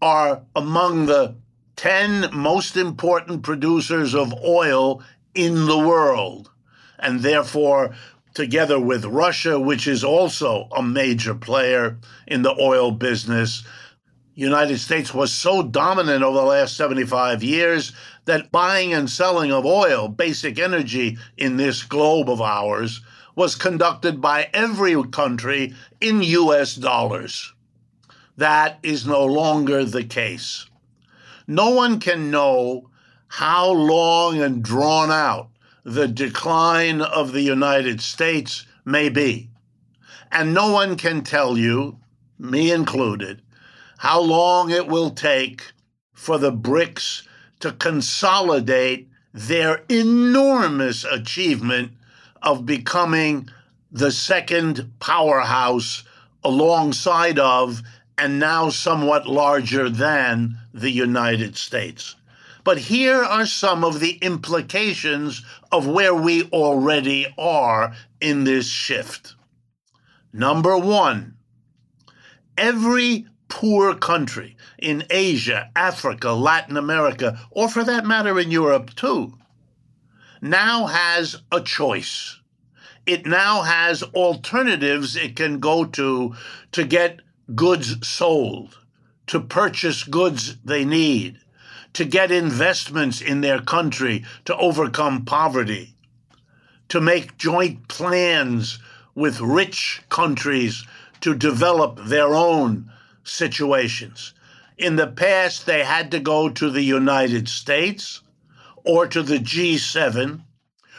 are 0.00 0.42
among 0.56 1.06
the 1.06 1.36
10 1.76 2.30
most 2.32 2.76
important 2.76 3.42
producers 3.42 4.14
of 4.14 4.32
oil 4.42 5.02
in 5.34 5.66
the 5.66 5.78
world. 5.78 6.50
And 6.98 7.20
therefore, 7.20 7.94
together 8.34 8.78
with 8.78 9.04
Russia, 9.04 9.58
which 9.58 9.86
is 9.86 10.04
also 10.04 10.68
a 10.76 10.82
major 10.82 11.34
player 11.34 11.98
in 12.26 12.42
the 12.42 12.54
oil 12.60 12.90
business, 12.90 13.64
United 14.34 14.78
States 14.78 15.14
was 15.14 15.32
so 15.32 15.62
dominant 15.62 16.24
over 16.24 16.38
the 16.38 16.44
last 16.44 16.76
75 16.76 17.44
years 17.44 17.92
that 18.24 18.50
buying 18.50 18.92
and 18.92 19.08
selling 19.08 19.52
of 19.52 19.64
oil, 19.64 20.08
basic 20.08 20.58
energy 20.58 21.16
in 21.36 21.56
this 21.56 21.84
globe 21.84 22.28
of 22.28 22.40
ours, 22.40 23.00
was 23.36 23.54
conducted 23.54 24.20
by 24.20 24.48
every 24.52 25.00
country 25.10 25.72
in 26.00 26.22
US 26.22 26.74
dollars. 26.74 27.52
That 28.36 28.78
is 28.82 29.06
no 29.06 29.24
longer 29.24 29.84
the 29.84 30.04
case. 30.04 30.66
No 31.46 31.70
one 31.70 32.00
can 32.00 32.30
know 32.30 32.90
how 33.28 33.70
long 33.70 34.40
and 34.40 34.62
drawn 34.64 35.10
out 35.10 35.50
the 35.84 36.08
decline 36.08 37.02
of 37.02 37.32
the 37.32 37.42
United 37.42 38.00
States 38.00 38.66
may 38.84 39.08
be. 39.08 39.50
And 40.32 40.54
no 40.54 40.72
one 40.72 40.96
can 40.96 41.22
tell 41.22 41.56
you, 41.58 41.98
me 42.38 42.72
included, 42.72 43.42
how 43.98 44.20
long 44.20 44.70
it 44.70 44.86
will 44.88 45.10
take 45.10 45.72
for 46.12 46.38
the 46.38 46.52
BRICS 46.52 47.22
to 47.60 47.72
consolidate 47.72 49.08
their 49.32 49.84
enormous 49.88 51.04
achievement 51.04 51.92
of 52.42 52.66
becoming 52.66 53.48
the 53.90 54.10
second 54.10 54.90
powerhouse 55.00 56.04
alongside 56.42 57.38
of 57.38 57.82
and 58.16 58.38
now 58.38 58.70
somewhat 58.70 59.26
larger 59.26 59.88
than 59.88 60.58
the 60.72 60.90
United 60.90 61.56
States. 61.56 62.16
But 62.64 62.78
here 62.78 63.22
are 63.22 63.44
some 63.44 63.84
of 63.84 64.00
the 64.00 64.12
implications 64.22 65.44
of 65.70 65.86
where 65.86 66.14
we 66.14 66.44
already 66.44 67.26
are 67.36 67.94
in 68.22 68.44
this 68.44 68.66
shift. 68.66 69.34
Number 70.32 70.76
one, 70.78 71.36
every 72.56 73.26
poor 73.48 73.94
country 73.94 74.56
in 74.78 75.04
Asia, 75.10 75.70
Africa, 75.76 76.32
Latin 76.32 76.78
America, 76.78 77.38
or 77.50 77.68
for 77.68 77.84
that 77.84 78.06
matter 78.06 78.40
in 78.40 78.50
Europe 78.50 78.94
too, 78.96 79.34
now 80.40 80.86
has 80.86 81.42
a 81.52 81.60
choice. 81.60 82.40
It 83.06 83.26
now 83.26 83.62
has 83.62 84.02
alternatives 84.02 85.16
it 85.16 85.36
can 85.36 85.60
go 85.60 85.84
to 85.84 86.34
to 86.72 86.84
get 86.84 87.20
goods 87.54 88.06
sold, 88.08 88.78
to 89.26 89.38
purchase 89.40 90.02
goods 90.02 90.56
they 90.64 90.86
need, 90.86 91.38
to 91.94 92.04
get 92.04 92.30
investments 92.30 93.20
in 93.20 93.40
their 93.40 93.60
country 93.60 94.24
to 94.44 94.56
overcome 94.56 95.24
poverty, 95.24 95.94
to 96.88 97.00
make 97.00 97.38
joint 97.38 97.88
plans 97.88 98.78
with 99.14 99.40
rich 99.40 100.02
countries 100.08 100.84
to 101.20 101.34
develop 101.34 101.98
their 102.04 102.34
own 102.34 102.90
situations. 103.22 104.34
In 104.76 104.96
the 104.96 105.06
past, 105.06 105.66
they 105.66 105.84
had 105.84 106.10
to 106.10 106.18
go 106.18 106.48
to 106.48 106.68
the 106.68 106.82
United 106.82 107.48
States 107.48 108.20
or 108.82 109.06
to 109.06 109.22
the 109.22 109.38
G7 109.38 110.42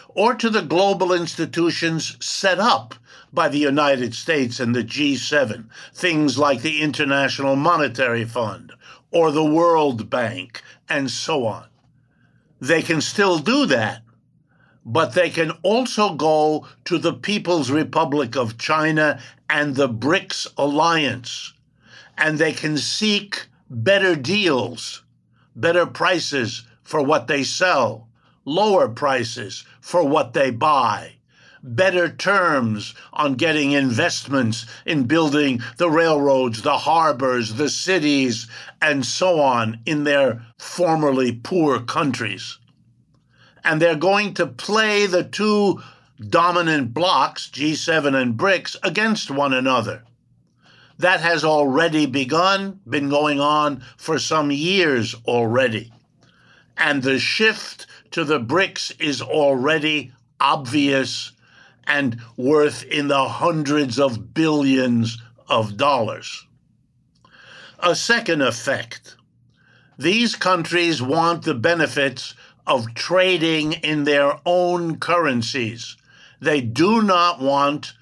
or 0.08 0.34
to 0.34 0.50
the 0.50 0.62
global 0.62 1.12
institutions 1.12 2.16
set 2.26 2.58
up 2.58 2.96
by 3.34 3.50
the 3.50 3.58
United 3.58 4.16
States 4.16 4.62
and 4.62 4.74
the 4.74 4.84
G7, 4.84 5.66
things 5.94 6.38
like 6.38 6.62
the 6.62 6.82
International 6.82 7.58
Monetary 7.58 8.24
Fund 8.24 8.72
or 9.16 9.32
the 9.32 9.46
World 9.46 10.10
Bank 10.10 10.62
and 10.90 11.10
so 11.10 11.46
on. 11.48 11.64
They 12.60 12.82
can 12.82 13.00
still 13.00 13.40
do 13.40 13.66
that, 13.68 14.02
but 14.86 15.14
they 15.14 15.30
can 15.30 15.52
also 15.64 16.16
go 16.16 16.68
to 16.84 16.98
the 16.98 17.14
People's 17.14 17.72
Republic 17.72 18.36
of 18.36 18.58
China 18.58 19.22
and 19.50 19.76
the 19.76 19.88
BRICS 19.88 20.48
alliance, 20.58 21.54
and 22.18 22.38
they 22.38 22.52
can 22.52 22.78
seek 22.78 23.48
better 23.70 24.18
deals, 24.18 25.04
better 25.56 25.86
prices 25.86 26.68
for 26.84 27.02
what 27.02 27.28
they 27.28 27.44
sell, 27.44 28.10
lower 28.44 28.90
prices 28.90 29.64
for 29.80 30.04
what 30.04 30.34
they 30.34 30.52
buy 30.52 31.15
better 31.66 32.08
terms 32.08 32.94
on 33.12 33.34
getting 33.36 33.72
investments 33.72 34.66
in 34.86 35.04
building 35.04 35.62
the 35.78 35.90
railroads, 35.90 36.62
the 36.62 36.78
harbors, 36.78 37.56
the 37.56 37.70
cities, 37.70 38.48
and 38.82 39.06
so 39.06 39.40
on 39.40 39.80
in 39.86 40.04
their 40.04 40.46
formerly 40.60 41.32
poor 41.32 41.80
countries. 41.80 42.60
And 43.64 43.82
they're 43.82 43.96
going 43.96 44.36
to 44.36 44.46
play 44.46 45.08
the 45.08 45.24
two 45.24 45.82
dominant 46.20 46.94
blocs, 46.94 47.50
G7 47.50 48.16
and 48.16 48.38
BRICS, 48.38 48.78
against 48.84 49.32
one 49.32 49.54
another. 49.54 50.04
That 51.00 51.20
has 51.20 51.44
already 51.44 52.06
begun, 52.06 52.80
been 52.88 53.10
going 53.10 53.42
on 53.42 53.84
for 53.98 54.20
some 54.20 54.52
years 54.52 55.16
already. 55.26 55.92
And 56.78 57.04
the 57.04 57.20
shift 57.20 57.88
to 58.12 58.24
the 58.24 58.40
BRICS 58.40 59.02
is 59.02 59.22
already 59.22 60.14
obvious 60.40 61.32
and 61.88 62.20
worth 62.38 62.84
in 62.84 63.08
the 63.08 63.28
hundreds 63.28 64.00
of 64.00 64.34
billions 64.34 65.22
of 65.48 65.78
dollars. 65.78 66.46
A 67.80 67.96
second 67.96 68.42
effect 68.42 69.16
these 69.98 70.36
countries 70.36 71.02
want 71.02 71.44
the 71.44 71.54
benefits 71.54 72.34
of 72.68 72.94
trading 72.96 73.74
in 73.74 74.04
their 74.04 74.40
own 74.46 75.00
currencies. 75.00 75.96
They 76.42 76.60
do 76.60 77.02
not 77.02 77.40
want 77.40 77.94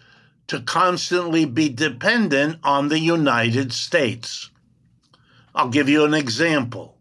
to 0.47 0.61
constantly 0.61 1.45
be 1.45 1.69
dependent 1.69 2.59
on 2.63 2.87
the 2.87 2.99
United 2.99 3.71
States. 3.73 4.49
I'll 5.53 5.69
give 5.69 5.87
you 5.87 6.03
an 6.03 6.15
example 6.15 6.92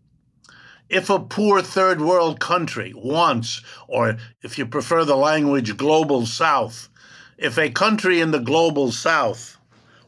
if 0.93 1.09
a 1.09 1.19
poor 1.19 1.63
third 1.63 2.03
world 2.03 2.39
country 2.39 2.93
wants, 2.95 3.63
or 3.89 4.19
if 4.43 4.59
you 4.59 4.67
prefer 4.67 5.07
the 5.07 5.17
language 5.17 5.75
global 5.79 6.27
south, 6.27 6.91
if 7.39 7.57
a 7.59 7.71
country 7.71 8.21
in 8.21 8.31
the 8.31 8.39
global 8.39 8.93
south 8.93 9.57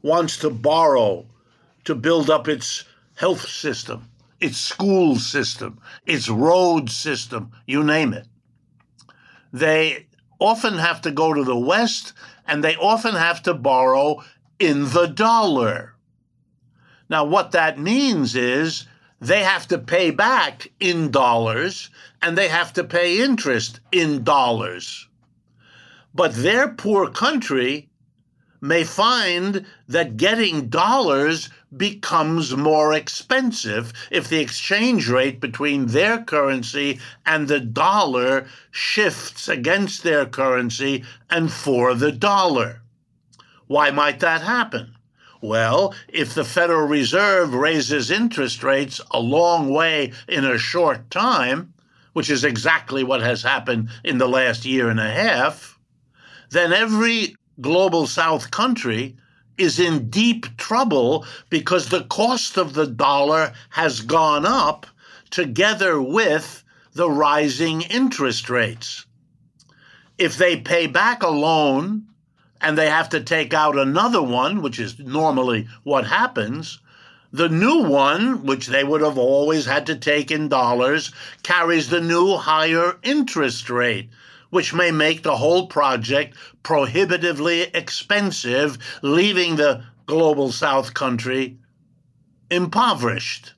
wants 0.02 0.36
to 0.36 0.50
borrow 0.50 1.24
to 1.84 1.94
build 1.94 2.28
up 2.28 2.46
its 2.46 2.84
health 3.14 3.48
system, 3.48 4.10
its 4.40 4.58
school 4.58 5.16
system, 5.16 5.80
its 6.04 6.28
road 6.28 6.90
system, 6.90 7.50
you 7.66 7.82
name 7.82 8.12
it, 8.12 8.26
they 9.54 10.06
often 10.38 10.74
have 10.74 11.00
to 11.00 11.10
go 11.10 11.32
to 11.32 11.44
the 11.44 11.56
West 11.56 12.12
and 12.46 12.62
they 12.62 12.76
often 12.76 13.14
have 13.14 13.42
to 13.42 13.54
borrow 13.54 14.22
in 14.58 14.90
the 14.90 15.06
dollar. 15.06 15.94
Now, 17.08 17.24
what 17.24 17.52
that 17.52 17.78
means 17.78 18.36
is 18.36 18.86
they 19.24 19.42
have 19.42 19.66
to 19.68 19.78
pay 19.78 20.10
back 20.10 20.70
in 20.80 21.10
dollars 21.10 21.88
and 22.20 22.36
they 22.36 22.48
have 22.48 22.74
to 22.74 22.84
pay 22.84 23.22
interest 23.22 23.80
in 23.90 24.22
dollars. 24.22 25.08
But 26.14 26.34
their 26.34 26.68
poor 26.68 27.08
country 27.08 27.88
may 28.60 28.84
find 28.84 29.64
that 29.88 30.18
getting 30.18 30.68
dollars 30.68 31.48
becomes 31.74 32.54
more 32.54 32.92
expensive 32.92 33.92
if 34.10 34.28
the 34.28 34.40
exchange 34.40 35.08
rate 35.08 35.40
between 35.40 35.86
their 35.86 36.22
currency 36.22 37.00
and 37.24 37.48
the 37.48 37.60
dollar 37.60 38.46
shifts 38.70 39.48
against 39.48 40.02
their 40.02 40.26
currency 40.26 41.02
and 41.30 41.50
for 41.50 41.94
the 41.94 42.12
dollar. 42.12 42.82
Why 43.66 43.90
might 43.90 44.20
that 44.20 44.42
happen? 44.42 44.94
Well, 45.44 45.94
if 46.08 46.32
the 46.32 46.42
Federal 46.42 46.88
Reserve 46.88 47.52
raises 47.52 48.10
interest 48.10 48.62
rates 48.62 48.98
a 49.10 49.20
long 49.20 49.68
way 49.68 50.14
in 50.26 50.42
a 50.42 50.56
short 50.56 51.10
time, 51.10 51.74
which 52.14 52.30
is 52.30 52.44
exactly 52.44 53.04
what 53.04 53.20
has 53.20 53.42
happened 53.42 53.90
in 54.02 54.16
the 54.16 54.26
last 54.26 54.64
year 54.64 54.88
and 54.88 54.98
a 54.98 55.10
half, 55.10 55.78
then 56.48 56.72
every 56.72 57.36
global 57.60 58.06
south 58.06 58.50
country 58.50 59.16
is 59.58 59.78
in 59.78 60.08
deep 60.08 60.46
trouble 60.56 61.26
because 61.50 61.90
the 61.90 62.04
cost 62.04 62.56
of 62.56 62.72
the 62.72 62.86
dollar 62.86 63.52
has 63.68 64.00
gone 64.00 64.46
up 64.46 64.86
together 65.28 66.00
with 66.00 66.64
the 66.94 67.10
rising 67.10 67.82
interest 67.82 68.48
rates. 68.48 69.04
If 70.16 70.38
they 70.38 70.56
pay 70.56 70.86
back 70.86 71.22
a 71.22 71.28
loan 71.28 72.06
and 72.60 72.78
they 72.78 72.88
have 72.88 73.08
to 73.10 73.20
take 73.20 73.52
out 73.52 73.76
another 73.76 74.22
one, 74.22 74.62
which 74.62 74.78
is 74.78 74.98
normally 74.98 75.68
what 75.82 76.06
happens, 76.06 76.78
the 77.32 77.48
new 77.48 77.82
one, 77.82 78.44
which 78.44 78.68
they 78.68 78.84
would 78.84 79.00
have 79.00 79.18
always 79.18 79.66
had 79.66 79.86
to 79.86 79.96
take 79.96 80.30
in 80.30 80.48
dollars, 80.48 81.10
carries 81.42 81.90
the 81.90 82.00
new 82.00 82.36
higher 82.36 82.96
interest 83.02 83.68
rate 83.68 84.08
which 84.54 84.72
may 84.72 84.92
make 84.92 85.24
the 85.24 85.36
whole 85.36 85.66
project 85.66 86.36
prohibitively 86.62 87.62
expensive, 87.74 88.78
leaving 89.02 89.56
the 89.56 89.82
global 90.06 90.52
south 90.52 90.94
country 90.94 91.58
impoverished. 92.52 93.52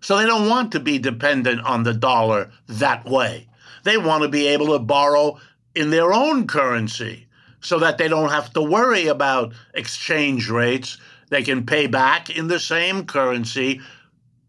So 0.00 0.16
they 0.16 0.26
don't 0.26 0.48
want 0.48 0.70
to 0.72 0.80
be 0.80 1.00
dependent 1.00 1.62
on 1.62 1.82
the 1.82 1.92
dollar 1.92 2.52
that 2.68 3.04
way. 3.04 3.48
They 3.82 3.98
want 3.98 4.22
to 4.22 4.28
be 4.28 4.46
able 4.46 4.68
to 4.68 4.78
borrow 4.78 5.40
in 5.74 5.90
their 5.90 6.12
own 6.12 6.46
currency 6.46 7.26
so 7.60 7.78
that 7.78 7.98
they 7.98 8.08
don't 8.08 8.30
have 8.30 8.52
to 8.52 8.62
worry 8.62 9.06
about 9.06 9.52
exchange 9.74 10.48
rates. 10.48 10.98
They 11.30 11.42
can 11.42 11.66
pay 11.66 11.86
back 11.86 12.30
in 12.30 12.48
the 12.48 12.60
same 12.60 13.04
currency 13.04 13.80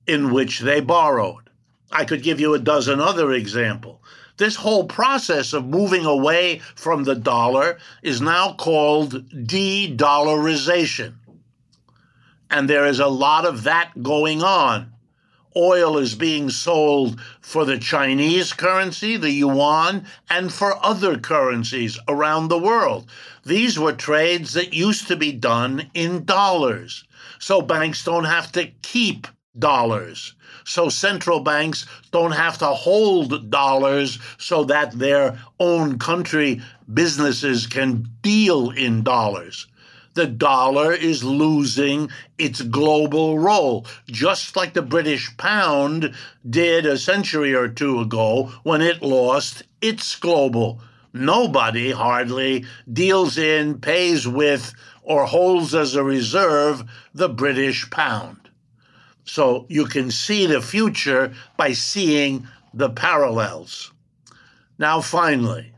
in 0.07 0.31
which 0.31 0.59
they 0.59 0.79
borrowed. 0.79 1.49
I 1.91 2.05
could 2.05 2.23
give 2.23 2.39
you 2.39 2.53
a 2.53 2.59
dozen 2.59 2.99
other 2.99 3.31
examples. 3.31 3.99
This 4.37 4.55
whole 4.55 4.85
process 4.85 5.51
of 5.51 5.65
moving 5.65 6.05
away 6.05 6.59
from 6.75 7.03
the 7.03 7.15
dollar 7.15 7.77
is 8.01 8.21
now 8.21 8.53
called 8.53 9.45
de 9.45 9.93
dollarization. 9.95 11.15
And 12.49 12.69
there 12.69 12.85
is 12.85 12.99
a 12.99 13.07
lot 13.07 13.45
of 13.45 13.63
that 13.63 14.01
going 14.01 14.41
on. 14.41 14.93
Oil 15.55 15.97
is 15.97 16.15
being 16.15 16.49
sold 16.49 17.19
for 17.41 17.65
the 17.65 17.77
Chinese 17.77 18.53
currency, 18.53 19.17
the 19.17 19.31
yuan, 19.31 20.05
and 20.29 20.53
for 20.53 20.83
other 20.85 21.17
currencies 21.17 21.99
around 22.07 22.47
the 22.47 22.59
world. 22.59 23.09
These 23.45 23.79
were 23.79 23.93
trades 23.93 24.53
that 24.53 24.73
used 24.73 25.07
to 25.07 25.15
be 25.15 25.31
done 25.31 25.89
in 25.93 26.25
dollars. 26.25 27.03
So 27.39 27.61
banks 27.61 28.03
don't 28.03 28.25
have 28.25 28.51
to 28.53 28.67
keep 28.81 29.27
dollars 29.57 30.35
so 30.69 30.87
central 30.87 31.39
banks 31.39 31.87
don't 32.11 32.31
have 32.31 32.59
to 32.59 32.67
hold 32.67 33.49
dollars 33.49 34.19
so 34.37 34.63
that 34.65 34.91
their 34.91 35.39
own 35.59 35.97
country 35.97 36.61
businesses 36.93 37.65
can 37.65 38.07
deal 38.21 38.69
in 38.69 39.01
dollars. 39.01 39.65
The 40.15 40.27
dollar 40.27 40.91
is 40.91 41.23
losing 41.23 42.09
its 42.37 42.61
global 42.61 43.39
role, 43.39 43.85
just 44.07 44.55
like 44.55 44.73
the 44.73 44.81
British 44.81 45.35
pound 45.37 46.13
did 46.49 46.85
a 46.85 46.97
century 46.97 47.53
or 47.53 47.67
two 47.67 47.99
ago 47.99 48.51
when 48.63 48.81
it 48.81 49.01
lost 49.01 49.63
its 49.81 50.15
global. 50.15 50.81
Nobody 51.13 51.91
hardly 51.91 52.65
deals 52.91 53.37
in, 53.37 53.79
pays 53.79 54.27
with, 54.27 54.73
or 55.03 55.25
holds 55.25 55.73
as 55.73 55.95
a 55.95 56.03
reserve 56.03 56.83
the 57.13 57.29
British 57.29 57.89
pound. 57.89 58.49
So 59.25 59.65
you 59.69 59.85
can 59.85 60.11
see 60.11 60.45
the 60.45 60.61
future 60.61 61.33
by 61.55 61.73
seeing 61.73 62.47
the 62.73 62.89
parallels. 62.89 63.91
Now, 64.77 65.01
finally, 65.01 65.73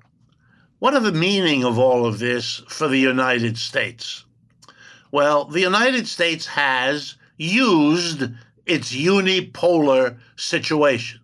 what 0.81 0.95
are 0.95 0.99
the 0.99 1.11
meaning 1.11 1.63
of 1.63 1.77
all 1.77 2.07
of 2.07 2.17
this 2.17 2.63
for 2.67 2.87
the 2.87 2.97
United 2.97 3.55
States? 3.55 4.25
Well, 5.11 5.45
the 5.45 5.61
United 5.61 6.07
States 6.07 6.47
has 6.47 7.17
used 7.37 8.23
its 8.65 8.91
unipolar 8.91 10.17
situation. 10.37 11.19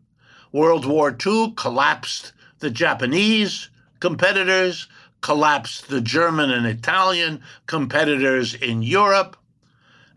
World 0.52 0.86
War 0.86 1.10
II 1.26 1.54
collapsed 1.58 2.34
the 2.60 2.70
Japanese 2.70 3.70
competitors, 4.00 4.88
collapsed 5.22 5.88
the 5.88 6.02
German 6.02 6.52
and 6.52 6.68
Italian 6.68 7.42
competitors 7.66 8.54
in 8.54 8.84
Europe, 8.84 9.38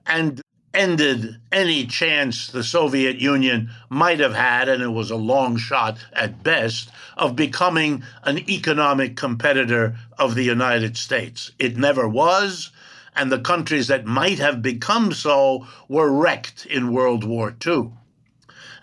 and 0.05 0.43
ended 0.73 1.37
any 1.51 1.87
chance 1.87 2.47
the 2.47 2.63
Soviet 2.63 3.17
Union 3.19 3.71
might 3.89 4.21
have 4.21 4.35
had, 4.35 4.69
and 4.69 4.83
it 4.83 4.89
was 4.89 5.11
a 5.11 5.17
long 5.17 5.57
shot 5.57 5.99
at 6.13 6.43
best, 6.43 6.91
of 7.17 7.37
becoming 7.37 8.03
an 8.25 8.39
economic 8.49 9.17
competitor 9.17 9.97
of 10.19 10.35
the 10.35 10.45
United 10.45 10.97
States. 10.97 11.51
It 11.59 11.77
never 11.77 12.09
was, 12.09 12.71
and 13.17 13.31
the 13.31 13.41
countries 13.41 13.89
that 13.89 14.07
might 14.07 14.39
have 14.39 14.63
become 14.63 15.13
so 15.13 15.67
were 15.89 16.13
wrecked 16.13 16.67
in 16.67 16.93
World 16.93 17.25
War 17.25 17.55
II. 17.67 17.91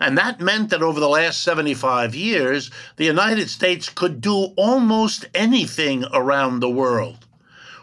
And 0.00 0.16
that 0.16 0.40
meant 0.40 0.70
that 0.70 0.82
over 0.82 1.00
the 1.00 1.08
last 1.08 1.42
75 1.42 2.14
years, 2.14 2.70
the 2.96 3.04
United 3.04 3.50
States 3.50 3.88
could 3.88 4.20
do 4.20 4.52
almost 4.56 5.26
anything 5.34 6.04
around 6.12 6.60
the 6.60 6.70
world. 6.70 7.26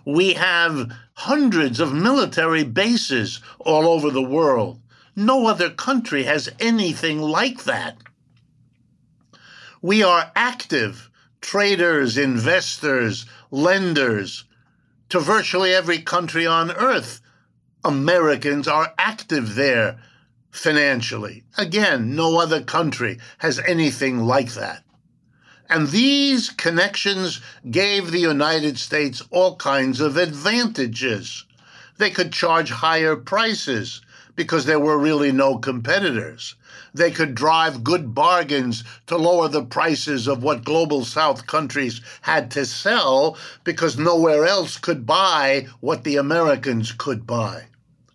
We 0.06 0.34
have 0.34 0.92
hundreds 1.16 1.80
of 1.80 1.94
military 1.94 2.64
bases 2.64 3.40
all 3.60 3.88
over 3.88 4.12
the 4.12 4.22
world. 4.22 4.80
No 5.16 5.48
other 5.48 5.70
country 5.70 6.24
has 6.24 6.50
anything 6.60 7.20
like 7.20 7.64
that. 7.64 7.98
We 9.82 10.04
are 10.04 10.32
active 10.36 11.10
traders, 11.42 12.18
investors, 12.18 13.26
lenders 13.52 14.46
to 15.10 15.20
virtually 15.20 15.74
every 15.74 16.00
country 16.00 16.46
on 16.46 16.72
earth. 16.72 17.22
Americans 17.84 18.68
are 18.68 18.94
active 18.98 19.56
there 19.56 20.00
financially. 20.52 21.44
Again, 21.58 22.16
no 22.16 22.40
other 22.40 22.62
country 22.62 23.20
has 23.38 23.60
anything 23.60 24.20
like 24.20 24.54
that. 24.54 24.85
And 25.70 25.88
these 25.88 26.50
connections 26.52 27.42
gave 27.70 28.12
the 28.12 28.20
United 28.20 28.78
States 28.78 29.24
all 29.32 29.56
kinds 29.56 30.00
of 30.00 30.16
advantages. 30.16 31.46
They 31.98 32.12
could 32.12 32.32
charge 32.32 32.70
higher 32.70 33.16
prices 33.16 34.02
because 34.36 34.66
there 34.66 34.80
were 34.80 34.98
really 34.98 35.32
no 35.32 35.58
competitors. 35.58 36.56
They 36.94 37.12
could 37.12 37.36
drive 37.36 37.84
good 37.84 38.14
bargains 38.14 38.84
to 39.08 39.18
lower 39.18 39.48
the 39.48 39.64
prices 39.64 40.28
of 40.28 40.44
what 40.44 40.64
global 40.64 41.04
south 41.04 41.48
countries 41.48 42.02
had 42.22 42.52
to 42.52 42.66
sell 42.66 43.38
because 43.64 43.98
nowhere 43.98 44.46
else 44.46 44.78
could 44.78 45.06
buy 45.06 45.68
what 45.80 46.04
the 46.04 46.18
Americans 46.18 46.92
could 46.92 47.26
buy, 47.26 47.66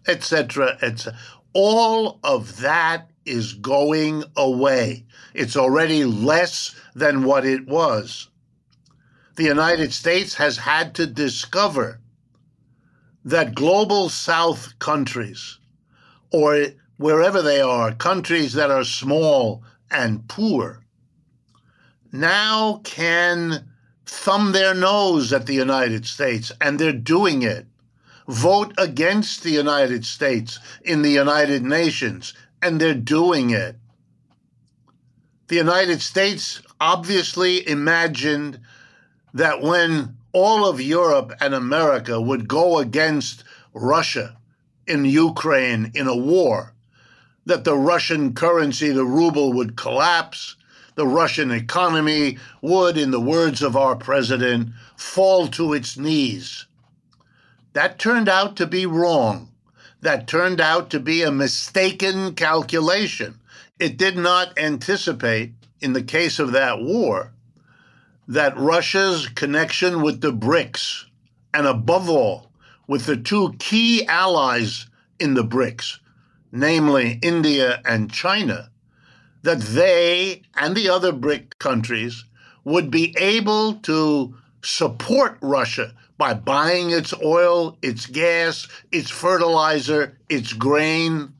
etc., 0.06 0.78
etc. 0.82 1.18
All 1.52 2.20
of 2.22 2.60
that 2.60 3.09
is 3.30 3.54
going 3.54 4.24
away. 4.36 5.04
It's 5.34 5.56
already 5.56 6.04
less 6.04 6.74
than 6.94 7.24
what 7.24 7.46
it 7.46 7.66
was. 7.66 8.28
The 9.36 9.44
United 9.44 9.92
States 9.94 10.34
has 10.34 10.58
had 10.58 10.94
to 10.96 11.06
discover 11.06 12.00
that 13.24 13.54
global 13.54 14.08
South 14.08 14.78
countries, 14.78 15.58
or 16.32 16.66
wherever 16.96 17.40
they 17.40 17.60
are, 17.60 17.94
countries 17.94 18.52
that 18.54 18.70
are 18.70 18.84
small 18.84 19.62
and 19.90 20.26
poor, 20.28 20.82
now 22.12 22.80
can 22.84 23.64
thumb 24.04 24.52
their 24.52 24.74
nose 24.74 25.32
at 25.32 25.46
the 25.46 25.54
United 25.54 26.04
States, 26.04 26.50
and 26.60 26.78
they're 26.78 26.92
doing 26.92 27.42
it. 27.42 27.66
Vote 28.28 28.72
against 28.78 29.42
the 29.42 29.50
United 29.50 30.04
States 30.04 30.58
in 30.82 31.02
the 31.02 31.10
United 31.10 31.62
Nations, 31.62 32.34
and 32.62 32.80
they're 32.80 32.94
doing 32.94 33.50
it. 33.50 33.76
The 35.48 35.56
United 35.56 36.00
States 36.00 36.62
obviously 36.80 37.68
imagined 37.68 38.60
that 39.34 39.60
when 39.60 40.16
all 40.32 40.66
of 40.66 40.80
Europe 40.80 41.32
and 41.40 41.54
America 41.54 42.20
would 42.20 42.48
go 42.48 42.78
against 42.78 43.44
Russia 43.74 44.36
in 44.86 45.04
Ukraine 45.04 45.90
in 45.94 46.06
a 46.06 46.16
war, 46.16 46.74
that 47.46 47.64
the 47.64 47.76
Russian 47.76 48.34
currency, 48.34 48.90
the 48.90 49.04
ruble, 49.04 49.52
would 49.52 49.76
collapse, 49.76 50.56
the 50.94 51.06
Russian 51.06 51.50
economy 51.50 52.38
would, 52.62 52.96
in 52.96 53.10
the 53.10 53.20
words 53.20 53.62
of 53.62 53.76
our 53.76 53.96
president, 53.96 54.70
fall 54.96 55.48
to 55.48 55.72
its 55.72 55.96
knees. 55.96 56.66
That 57.72 57.98
turned 57.98 58.28
out 58.28 58.56
to 58.56 58.66
be 58.66 58.86
wrong. 58.86 59.49
That 60.02 60.26
turned 60.26 60.60
out 60.60 60.90
to 60.90 61.00
be 61.00 61.22
a 61.22 61.30
mistaken 61.30 62.34
calculation. 62.34 63.38
It 63.78 63.96
did 63.96 64.16
not 64.16 64.58
anticipate, 64.58 65.52
in 65.80 65.92
the 65.92 66.02
case 66.02 66.38
of 66.38 66.52
that 66.52 66.80
war, 66.80 67.32
that 68.26 68.56
Russia's 68.56 69.28
connection 69.28 70.02
with 70.02 70.20
the 70.20 70.32
BRICS, 70.32 71.04
and 71.52 71.66
above 71.66 72.08
all, 72.08 72.50
with 72.86 73.06
the 73.06 73.16
two 73.16 73.54
key 73.58 74.06
allies 74.06 74.86
in 75.18 75.34
the 75.34 75.44
BRICS, 75.44 75.98
namely 76.52 77.18
India 77.22 77.80
and 77.84 78.10
China, 78.10 78.70
that 79.42 79.60
they 79.60 80.42
and 80.54 80.76
the 80.76 80.88
other 80.88 81.12
BRIC 81.12 81.58
countries 81.58 82.24
would 82.64 82.90
be 82.90 83.14
able 83.18 83.74
to 83.74 84.34
support 84.62 85.38
Russia 85.40 85.94
by 86.20 86.34
buying 86.34 86.90
its 86.90 87.14
oil, 87.24 87.78
its 87.80 88.04
gas, 88.04 88.68
its 88.92 89.08
fertilizer, 89.08 90.18
its 90.28 90.52
grain, 90.52 91.32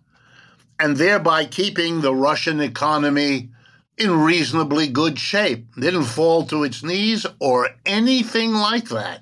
and 0.79 0.97
thereby 0.97 1.45
keeping 1.45 2.01
the 2.01 2.15
Russian 2.15 2.61
economy 2.61 3.51
in 3.99 4.23
reasonably 4.23 4.89
good 4.89 5.19
shape. 5.19 5.67
It 5.77 5.81
didn't 5.83 6.05
fall 6.05 6.47
to 6.47 6.65
its 6.65 6.83
knees 6.83 7.27
or 7.41 7.69
anything 7.85 8.55
like 8.55 8.89
that. 8.89 9.21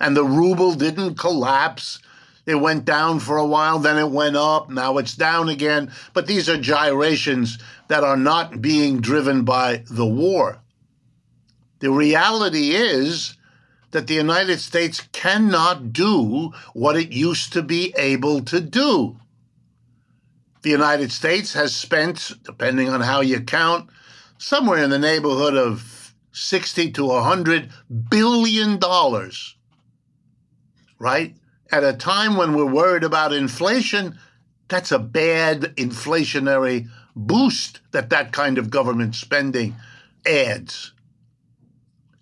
And 0.00 0.16
the 0.16 0.24
ruble 0.24 0.72
didn't 0.72 1.16
collapse. 1.16 1.98
It 2.46 2.54
went 2.54 2.86
down 2.86 3.20
for 3.20 3.36
a 3.36 3.46
while, 3.46 3.78
then 3.78 3.98
it 3.98 4.10
went 4.10 4.36
up, 4.36 4.70
now 4.70 4.96
it's 4.96 5.14
down 5.14 5.50
again. 5.50 5.92
But 6.14 6.26
these 6.26 6.48
are 6.48 6.56
gyrations 6.56 7.58
that 7.88 8.04
are 8.04 8.16
not 8.16 8.62
being 8.62 9.02
driven 9.02 9.44
by 9.44 9.84
the 9.90 10.06
war. 10.06 10.62
The 11.80 11.90
reality 11.90 12.70
is 12.70 13.36
that 13.94 14.08
the 14.08 14.14
United 14.14 14.58
States 14.58 15.08
cannot 15.12 15.92
do 15.92 16.52
what 16.72 16.96
it 16.96 17.12
used 17.12 17.52
to 17.52 17.62
be 17.62 17.94
able 17.96 18.42
to 18.42 18.60
do. 18.60 19.16
The 20.62 20.70
United 20.70 21.12
States 21.12 21.52
has 21.54 21.76
spent, 21.76 22.32
depending 22.42 22.88
on 22.88 23.02
how 23.02 23.20
you 23.20 23.40
count, 23.40 23.88
somewhere 24.36 24.82
in 24.82 24.90
the 24.90 24.98
neighborhood 24.98 25.54
of 25.54 26.12
60 26.32 26.90
to 26.90 27.04
100 27.04 27.70
billion 28.10 28.78
dollars, 28.78 29.54
right? 30.98 31.36
At 31.70 31.84
a 31.84 31.92
time 31.92 32.36
when 32.36 32.54
we're 32.54 32.66
worried 32.66 33.04
about 33.04 33.32
inflation, 33.32 34.18
that's 34.66 34.90
a 34.90 34.98
bad 34.98 35.76
inflationary 35.76 36.88
boost 37.14 37.78
that 37.92 38.10
that 38.10 38.32
kind 38.32 38.58
of 38.58 38.70
government 38.70 39.14
spending 39.14 39.76
adds. 40.26 40.93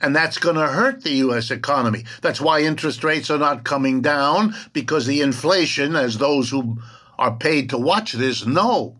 And 0.02 0.14
that's 0.16 0.38
going 0.38 0.56
to 0.56 0.66
hurt 0.66 1.02
the 1.02 1.12
US 1.26 1.50
economy. 1.50 2.04
That's 2.20 2.40
why 2.40 2.62
interest 2.62 3.04
rates 3.04 3.30
are 3.30 3.38
not 3.38 3.64
coming 3.64 4.02
down 4.02 4.54
because 4.72 5.06
the 5.06 5.20
inflation, 5.22 5.94
as 5.94 6.18
those 6.18 6.50
who 6.50 6.78
are 7.18 7.36
paid 7.36 7.70
to 7.70 7.78
watch 7.78 8.12
this 8.12 8.44
know. 8.44 8.98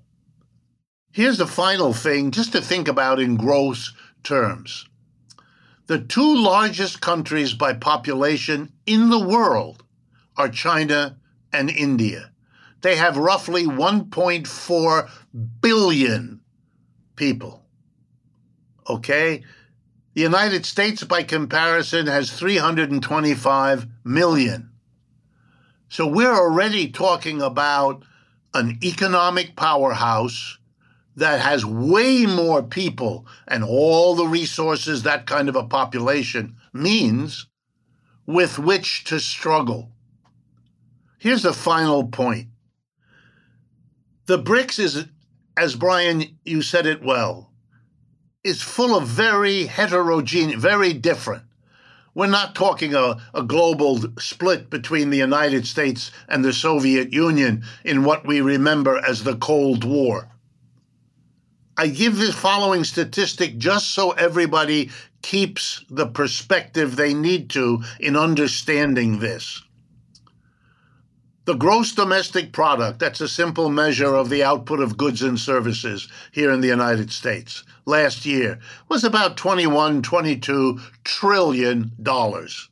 Here's 1.11 1.39
the 1.39 1.47
final 1.47 1.93
thing 1.93 2.31
just 2.31 2.53
to 2.53 2.63
think 2.63 2.87
about 2.87 3.21
in 3.21 3.37
gross 3.37 3.93
terms. 4.23 4.89
The 5.89 5.99
two 5.99 6.37
largest 6.37 7.01
countries 7.01 7.53
by 7.53 7.75
population 7.75 8.73
in 8.87 9.11
the 9.11 9.19
world 9.19 9.83
are 10.37 10.49
China 10.49 11.19
and 11.53 11.69
India. 11.69 12.31
They 12.81 12.97
have 12.97 13.17
roughly 13.17 13.65
1.4 13.65 15.11
billion 15.61 16.41
people. 17.17 17.65
Okay? 18.89 19.43
The 20.15 20.23
United 20.23 20.67
States, 20.67 21.05
by 21.05 21.23
comparison, 21.23 22.07
has 22.07 22.31
325 22.31 23.87
million. 24.05 24.71
So 25.89 26.07
we're 26.07 26.35
already 26.35 26.91
talking 26.91 27.41
about 27.41 28.05
an 28.55 28.79
economic 28.85 29.57
powerhouse 29.57 30.59
that 31.17 31.41
has 31.41 31.65
way 31.65 32.27
more 32.27 32.63
people 32.63 33.27
and 33.49 33.65
all 33.65 34.15
the 34.15 34.27
resources 34.27 35.03
that 35.03 35.27
kind 35.27 35.49
of 35.49 35.57
a 35.57 35.65
population 35.65 36.57
means 36.73 37.47
with 38.27 38.59
which 38.59 39.05
to 39.05 39.21
struggle. 39.21 39.93
Here's 41.19 41.43
the 41.43 41.53
final 41.53 42.09
point 42.09 42.49
the 44.27 44.39
BRICS 44.39 44.79
is, 44.79 45.07
as 45.57 45.75
Brian, 45.75 46.39
you 46.45 46.63
said 46.63 46.87
it 46.87 47.03
well, 47.03 47.52
is 48.45 48.61
full 48.61 48.97
of 48.97 49.07
very 49.07 49.67
heterogeneous, 49.67 50.61
very 50.61 50.93
different. 50.93 51.45
We're 52.15 52.27
not 52.27 52.55
talking 52.55 52.95
a, 52.95 53.17
a 53.33 53.43
global 53.43 54.01
split 54.19 54.69
between 54.69 55.11
the 55.11 55.19
United 55.19 55.67
States 55.67 56.11
and 56.29 56.45
the 56.45 56.53
Soviet 56.53 57.13
Union 57.13 57.65
in 57.85 58.05
what 58.05 58.27
we 58.27 58.41
remember 58.41 58.99
as 58.99 59.23
the 59.23 59.37
Cold 59.37 59.85
War. 59.85 60.29
I 61.77 61.87
give 61.87 62.19
this 62.19 62.35
following 62.35 62.85
statistic 62.85 63.57
just 63.57 63.91
so 63.91 64.11
everybody 64.11 64.91
keeps 65.23 65.85
the 65.89 66.07
perspective 66.07 66.97
they 66.97 67.15
need 67.15 67.49
to 67.51 67.83
in 67.99 68.17
understanding 68.17 69.21
this. 69.21 69.63
The 71.45 71.55
gross 71.55 71.91
domestic 71.91 72.53
product, 72.53 73.01
that's 73.01 73.21
a 73.21 73.27
simple 73.27 73.69
measure 73.69 74.15
of 74.15 74.31
the 74.31 74.45
output 74.45 74.79
of 74.79 74.97
goods 74.97 75.23
and 75.23 75.39
services 75.39 76.07
here 76.31 76.53
in 76.53 76.61
the 76.61 76.69
United 76.69 77.11
States, 77.11 77.65
last 77.85 78.25
year 78.25 78.61
was 78.89 79.03
about 79.03 79.37
21, 79.37 80.03
22 80.03 80.79
trillion 81.03 81.91
dollars. 82.01 82.69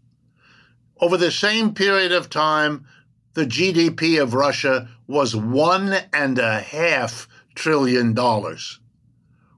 Over 1.01 1.17
the 1.17 1.33
same 1.33 1.75
period 1.75 2.13
of 2.13 2.31
time, 2.31 2.87
the 3.35 3.45
GDP 3.45 4.23
of 4.23 4.35
Russia 4.35 4.89
was 5.09 5.35
one 5.35 5.97
and 6.13 6.39
a 6.39 6.61
half 6.61 7.27
trillion 7.57 8.15
dollars. 8.15 8.79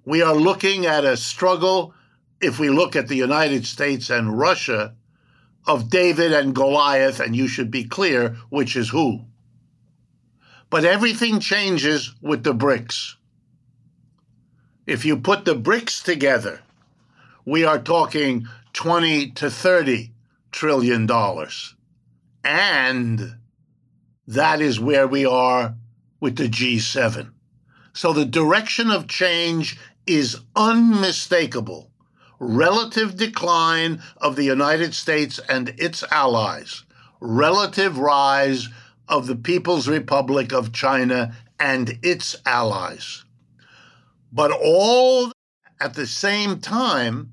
We 0.07 0.23
are 0.23 0.35
looking 0.35 0.87
at 0.87 1.05
a 1.05 1.19
struggle, 1.19 1.93
if 2.41 2.59
we 2.59 2.71
look 2.71 2.97
at 2.97 3.09
the 3.09 3.17
United 3.17 3.67
States 3.67 4.09
and 4.09 4.39
Russia, 4.39 4.95
of 5.67 5.91
David 5.91 6.33
and 6.33 6.55
Goliath, 6.55 7.21
and 7.21 7.37
you 7.37 7.49
should 7.49 7.71
be 7.71 7.85
clear 7.85 8.37
which 8.49 8.77
is 8.77 8.89
who. 8.91 9.21
But 10.71 10.85
everything 10.85 11.39
changes 11.39 12.15
with 12.21 12.43
the 12.43 12.55
BRICS. 12.55 13.15
If 14.87 15.05
you 15.05 15.17
put 15.17 15.45
the 15.45 15.55
BRICS 15.55 16.03
together, 16.03 16.61
we 17.45 17.65
are 17.65 17.79
talking 17.79 18.49
20 18.73 19.31
to 19.33 19.51
30 19.51 20.13
trillion 20.51 21.07
dollars. 21.07 21.75
And 22.43 23.37
that 24.27 24.61
is 24.61 24.81
where 24.81 25.07
we 25.07 25.25
are 25.25 25.75
with 26.21 26.37
the 26.37 26.49
G7. 26.49 27.31
So 27.93 28.13
the 28.13 28.25
direction 28.25 28.91
of 28.91 29.07
change 29.07 29.79
is 30.07 30.41
unmistakable 30.57 31.92
relative 32.43 33.17
decline 33.17 34.03
of 34.17 34.35
the 34.35 34.43
United 34.43 34.95
States 34.95 35.39
and 35.49 35.69
its 35.79 36.03
allies, 36.11 36.83
relative 37.21 37.99
rise 37.99 38.69
of 39.09 39.29
the 39.29 39.37
People's 39.37 39.87
Republic 39.87 40.53
of 40.53 40.73
China 40.73 41.37
and 41.61 41.99
its 42.03 42.35
allies. 42.45 43.25
But 44.33 44.51
all 44.51 45.31
at 45.81 45.95
the 45.95 46.07
same 46.07 46.59
time, 46.59 47.33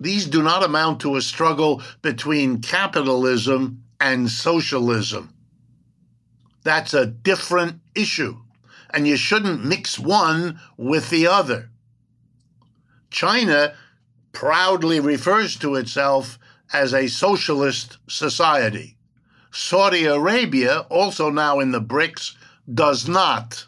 these 0.00 0.26
do 0.26 0.42
not 0.42 0.64
amount 0.64 1.00
to 1.00 1.16
a 1.16 1.22
struggle 1.22 1.82
between 2.00 2.62
capitalism 2.62 3.82
and 4.00 4.30
socialism. 4.30 5.34
That's 6.62 6.94
a 6.94 7.06
different 7.06 7.80
issue, 7.94 8.38
and 8.90 9.06
you 9.06 9.16
shouldn't 9.16 9.64
mix 9.64 9.98
one 9.98 10.60
with 10.78 11.10
the 11.10 11.26
other. 11.26 11.68
China 13.10 13.74
proudly 14.36 15.00
refers 15.00 15.56
to 15.56 15.76
itself 15.76 16.38
as 16.70 16.92
a 16.92 17.08
socialist 17.08 17.96
society. 18.06 18.94
Saudi 19.50 20.04
Arabia, 20.04 20.80
also 20.90 21.30
now 21.30 21.58
in 21.58 21.70
the 21.72 21.80
BRICS, 21.80 22.34
does 22.74 23.08
not. 23.08 23.64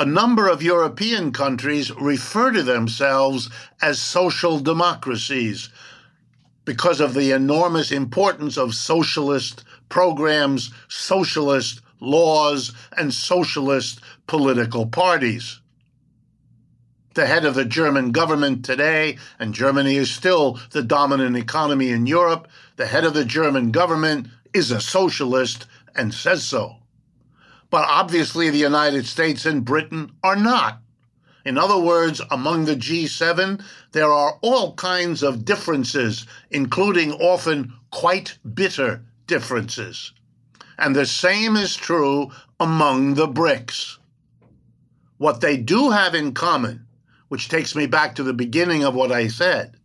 A 0.00 0.04
number 0.04 0.48
of 0.48 0.64
European 0.64 1.30
countries 1.30 1.92
refer 1.92 2.50
to 2.50 2.64
themselves 2.64 3.48
as 3.80 4.00
social 4.00 4.58
democracies 4.58 5.68
because 6.64 7.00
of 7.00 7.14
the 7.14 7.30
enormous 7.30 7.92
importance 7.92 8.58
of 8.58 8.74
socialist 8.74 9.62
programs, 9.88 10.72
socialist 10.88 11.82
laws, 12.00 12.72
and 12.96 13.14
socialist 13.14 14.00
political 14.26 14.86
parties 14.86 15.60
the 17.18 17.26
head 17.26 17.44
of 17.44 17.56
the 17.56 17.64
German 17.64 18.12
government 18.12 18.64
today, 18.64 19.18
and 19.40 19.52
Germany 19.52 19.96
is 19.96 20.08
still 20.08 20.60
the 20.70 20.84
dominant 20.84 21.36
economy 21.36 21.90
in 21.90 22.06
Europe. 22.06 22.46
The 22.76 22.86
head 22.86 23.02
of 23.02 23.12
the 23.12 23.24
German 23.24 23.72
government 23.72 24.28
is 24.54 24.70
a 24.70 24.80
socialist 24.80 25.66
and 25.96 26.14
says 26.14 26.44
so. 26.44 26.76
But 27.70 27.88
obviously, 27.88 28.50
the 28.50 28.58
United 28.58 29.04
States 29.04 29.44
and 29.44 29.64
Britain 29.64 30.12
are 30.22 30.36
not. 30.36 30.80
In 31.44 31.58
other 31.58 31.76
words, 31.76 32.20
among 32.30 32.66
the 32.66 32.76
G7, 32.76 33.64
there 33.90 34.12
are 34.12 34.38
all 34.40 34.74
kinds 34.74 35.24
of 35.24 35.44
differences, 35.44 36.24
including 36.52 37.14
often 37.14 37.72
quite 37.90 38.38
bitter 38.54 39.02
differences. 39.26 40.12
And 40.78 40.94
the 40.94 41.04
same 41.04 41.56
is 41.56 41.74
true 41.74 42.30
among 42.60 43.14
the 43.14 43.26
BRICS. 43.26 43.98
What 45.16 45.40
they 45.40 45.56
do 45.56 45.90
have 45.90 46.14
in 46.14 46.32
common, 46.32 46.84
which 47.28 47.48
takes 47.48 47.74
me 47.74 47.86
back 47.86 48.14
to 48.14 48.22
the 48.22 48.32
beginning 48.32 48.84
of 48.84 48.94
what 48.94 49.12
I 49.12 49.28
said, 49.28 49.76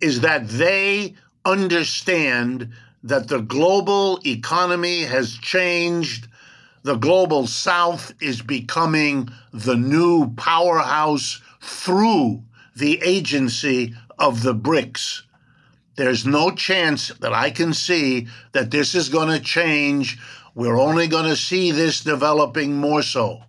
is 0.00 0.20
that 0.20 0.48
they 0.48 1.14
understand 1.44 2.70
that 3.02 3.28
the 3.28 3.40
global 3.40 4.20
economy 4.24 5.02
has 5.02 5.34
changed 5.34 6.28
the 6.88 6.96
global 6.96 7.46
south 7.46 8.14
is 8.20 8.40
becoming 8.40 9.28
the 9.52 9.74
new 9.74 10.32
powerhouse 10.36 11.40
through 11.60 12.42
the 12.76 13.00
agency 13.02 13.94
of 14.18 14.42
the 14.42 14.54
BRICS. 14.54 15.22
There's 15.96 16.24
no 16.24 16.50
chance 16.50 17.08
that 17.20 17.32
I 17.32 17.50
can 17.50 17.74
see 17.74 18.28
that 18.52 18.70
this 18.70 18.94
is 18.94 19.08
going 19.08 19.28
to 19.28 19.44
change. 19.44 20.18
We're 20.54 20.78
only 20.78 21.08
going 21.08 21.28
to 21.28 21.36
see 21.36 21.72
this 21.72 22.00
developing 22.00 22.76
more 22.76 23.02
so. 23.02 23.42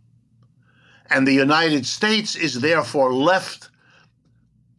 And 1.10 1.28
the 1.28 1.34
United 1.34 1.86
States 1.86 2.36
is 2.36 2.62
therefore 2.62 3.13
left, 3.13 3.69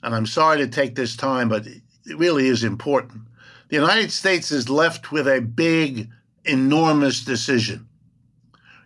and 0.03 0.15
I'm 0.15 0.27
sorry 0.27 0.59
to 0.59 0.69
take 0.69 0.95
this 0.95 1.17
time, 1.17 1.49
but 1.49 1.67
it 1.67 1.83
really 2.07 2.47
is 2.47 2.65
important. 2.65 3.23
The 3.69 3.77
United 3.77 4.13
States 4.13 4.53
is 4.53 4.69
left 4.69 5.13
with 5.13 5.27
a 5.27 5.41
big, 5.41 6.09
enormous 6.45 7.25
decision 7.25 7.89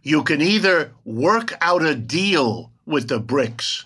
you 0.05 0.23
can 0.23 0.43
either 0.43 0.93
work 1.05 1.57
out 1.63 1.83
a 1.83 1.95
deal 1.95 2.71
with 2.87 3.09
the 3.09 3.19
BRICS 3.19 3.85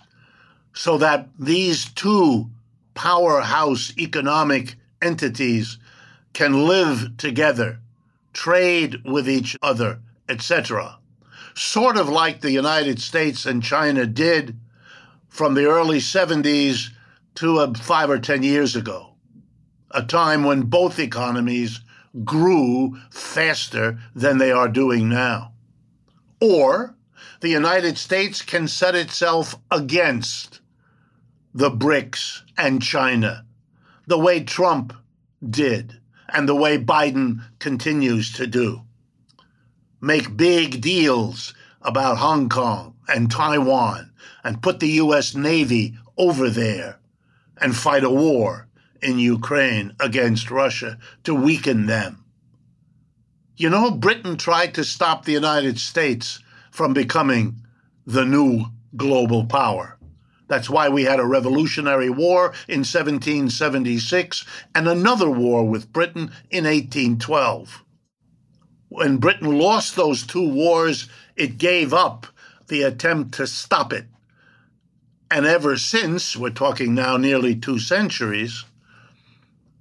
so 0.75 0.99
that 0.99 1.29
these 1.39 1.87
two 1.91 2.51
powerhouse 2.95 3.97
economic 3.97 4.75
entities 5.01 5.79
can 6.33 6.67
live 6.67 7.17
together, 7.17 7.79
trade 8.33 9.01
with 9.05 9.29
each 9.29 9.57
other, 9.63 10.01
etc. 10.29 10.98
Sort 11.59 11.97
of 11.97 12.09
like 12.09 12.41
the 12.41 12.53
United 12.53 13.03
States 13.03 13.45
and 13.45 13.61
China 13.61 14.07
did 14.07 14.57
from 15.29 15.55
the 15.55 15.65
early 15.65 15.99
70s 15.99 16.91
to 17.35 17.59
uh, 17.59 17.75
five 17.75 18.11
or 18.11 18.21
10 18.21 18.45
years 18.45 18.77
ago, 18.77 19.15
a 19.91 20.05
time 20.05 20.45
when 20.45 20.63
both 20.63 21.01
economies 21.01 21.81
grew 22.25 22.97
faster 23.11 23.99
than 24.15 24.39
they 24.39 24.53
are 24.53 24.69
doing 24.69 25.09
now. 25.09 25.53
Or 26.41 26.95
the 27.41 27.49
United 27.49 27.99
States 27.99 28.41
can 28.41 28.69
set 28.69 28.95
itself 28.95 29.57
against 29.69 30.61
the 31.53 31.73
BRICS 31.73 32.43
and 32.57 32.81
China, 32.81 33.45
the 34.07 34.19
way 34.19 34.45
Trump 34.45 34.93
did 35.51 35.99
and 36.29 36.49
the 36.49 36.55
way 36.55 36.79
Biden 36.79 37.43
continues 37.59 38.33
to 38.35 38.47
do. 38.47 38.83
Make 40.01 40.37
big 40.37 40.81
deals 40.81 41.55
about 41.83 42.19
Hong 42.19 42.49
Kong 42.49 42.95
and 43.09 43.31
Taiwan 43.31 44.13
and 44.45 44.63
put 44.63 44.81
the 44.81 44.91
U.S. 45.03 45.35
Navy 45.35 45.97
over 46.17 46.49
there 46.51 46.99
and 47.61 47.77
fight 47.77 48.05
a 48.05 48.11
war 48.11 48.69
in 49.03 49.19
Ukraine 49.19 49.95
against 50.01 50.51
Russia 50.51 50.99
to 51.25 51.35
weaken 51.35 51.87
them. 51.87 52.25
You 53.57 53.71
know, 53.71 53.91
Britain 53.91 54.37
tried 54.37 54.75
to 54.75 54.85
stop 54.85 55.25
the 55.25 55.33
United 55.33 55.81
States 55.81 56.41
from 56.71 56.95
becoming 56.95 57.57
the 58.07 58.25
new 58.25 58.67
global 58.97 59.47
power. 59.47 59.99
That's 60.47 60.71
why 60.71 60.89
we 60.89 61.05
had 61.05 61.21
a 61.21 61.27
revolutionary 61.27 62.09
war 62.09 62.55
in 62.69 62.81
1776 62.81 64.45
and 64.75 64.89
another 64.89 65.29
war 65.29 65.69
with 65.69 65.93
Britain 65.93 66.31
in 66.51 66.65
1812. 66.65 67.85
When 68.89 69.19
Britain 69.19 69.59
lost 69.59 69.97
those 69.97 70.27
two 70.27 70.49
wars, 70.49 71.09
it 71.37 71.59
gave 71.59 71.93
up 71.93 72.27
the 72.69 72.83
attempt 72.83 73.35
to 73.35 73.47
stop 73.47 73.93
it. 73.93 74.07
And 75.31 75.45
ever 75.45 75.77
since, 75.77 76.37
we're 76.37 76.51
talking 76.51 76.95
now 76.95 77.17
nearly 77.19 77.55
two 77.55 77.79
centuries, 77.79 78.65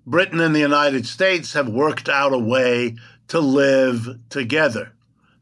Britain 0.06 0.42
and 0.42 0.54
the 0.54 0.60
United 0.60 1.06
States 1.06 1.54
have 1.54 1.70
worked 1.70 2.10
out 2.10 2.34
a 2.34 2.38
way 2.38 2.96
to 3.30 3.40
live 3.40 4.20
together. 4.30 4.94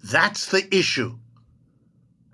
That's 0.03 0.45
the 0.45 0.73
issue. 0.75 1.17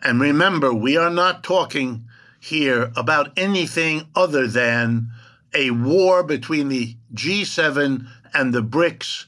And 0.02 0.20
remember, 0.20 0.74
we 0.74 0.98
are 0.98 1.10
not 1.10 1.44
talking 1.44 2.06
here 2.40 2.92
about 2.96 3.32
anything 3.38 4.08
other 4.16 4.48
than 4.48 5.12
a 5.54 5.72
war 5.72 6.24
between 6.24 6.70
the 6.70 6.96
G7 7.14 8.08
and 8.34 8.54
the 8.54 8.64
BRICS 8.64 9.26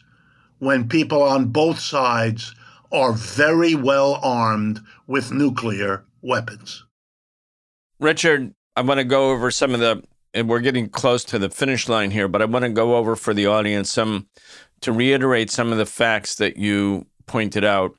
when 0.63 0.88
people 0.88 1.21
on 1.21 1.47
both 1.47 1.80
sides 1.80 2.56
are 2.91 3.13
very 3.13 3.76
well 3.76 4.19
armed 4.23 4.80
with 5.08 5.32
nuclear 5.32 6.06
weapons. 6.21 6.86
Richard, 7.99 8.54
I 8.76 8.82
want 8.82 8.99
to 8.99 9.04
go 9.04 9.32
over 9.32 9.52
some 9.52 9.73
of 9.73 9.80
the, 9.80 10.04
and 10.34 10.47
we're 10.47 10.60
getting 10.60 10.89
close 10.89 11.23
to 11.26 11.39
the 11.39 11.49
finish 11.49 11.89
line 11.89 12.12
here, 12.12 12.28
but 12.28 12.41
I 12.41 12.45
want 12.45 12.63
to 12.63 12.69
go 12.69 12.95
over 12.95 13.15
for 13.15 13.34
the 13.34 13.47
audience 13.47 13.91
some 13.91 14.28
to 14.82 14.91
reiterate 14.91 15.49
some 15.49 15.71
of 15.71 15.78
the 15.78 15.86
facts 15.86 16.36
that 16.36 16.58
you 16.58 17.08
pointed 17.26 17.63
out. 17.63 17.95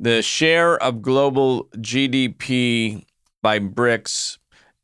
The 0.00 0.22
share 0.22 0.82
of 0.82 1.02
global 1.02 1.68
GDP 1.76 3.04
by 3.42 3.58
BRICS, 3.58 4.38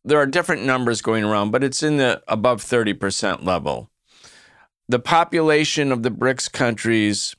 there 0.04 0.18
are 0.18 0.26
different 0.26 0.64
numbers 0.64 1.02
going 1.02 1.24
around, 1.24 1.50
but 1.50 1.64
it's 1.64 1.82
in 1.82 1.96
the 1.96 2.22
above 2.28 2.62
30% 2.62 3.44
level. 3.44 3.90
The 4.90 4.98
population 4.98 5.92
of 5.92 6.03
the 6.03 6.11
BRICS 6.11 6.51
countries, 6.51 7.37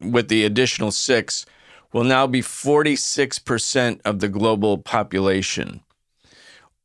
with 0.00 0.28
the 0.28 0.44
additional 0.44 0.90
six, 0.90 1.44
will 1.92 2.04
now 2.04 2.26
be 2.26 2.40
46% 2.40 4.00
of 4.04 4.20
the 4.20 4.28
global 4.28 4.78
population. 4.78 5.82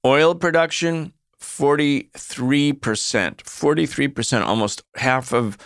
Oil 0.04 0.36
production, 0.36 1.14
43%. 1.40 2.12
43%, 2.12 4.46
almost 4.46 4.84
half 4.96 5.32
of 5.32 5.58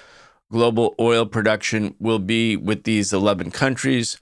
global 0.51 0.93
oil 0.99 1.25
production 1.25 1.95
will 1.99 2.19
be 2.19 2.55
with 2.55 2.84
these 2.84 3.12
11 3.12 3.49
countries. 3.51 4.21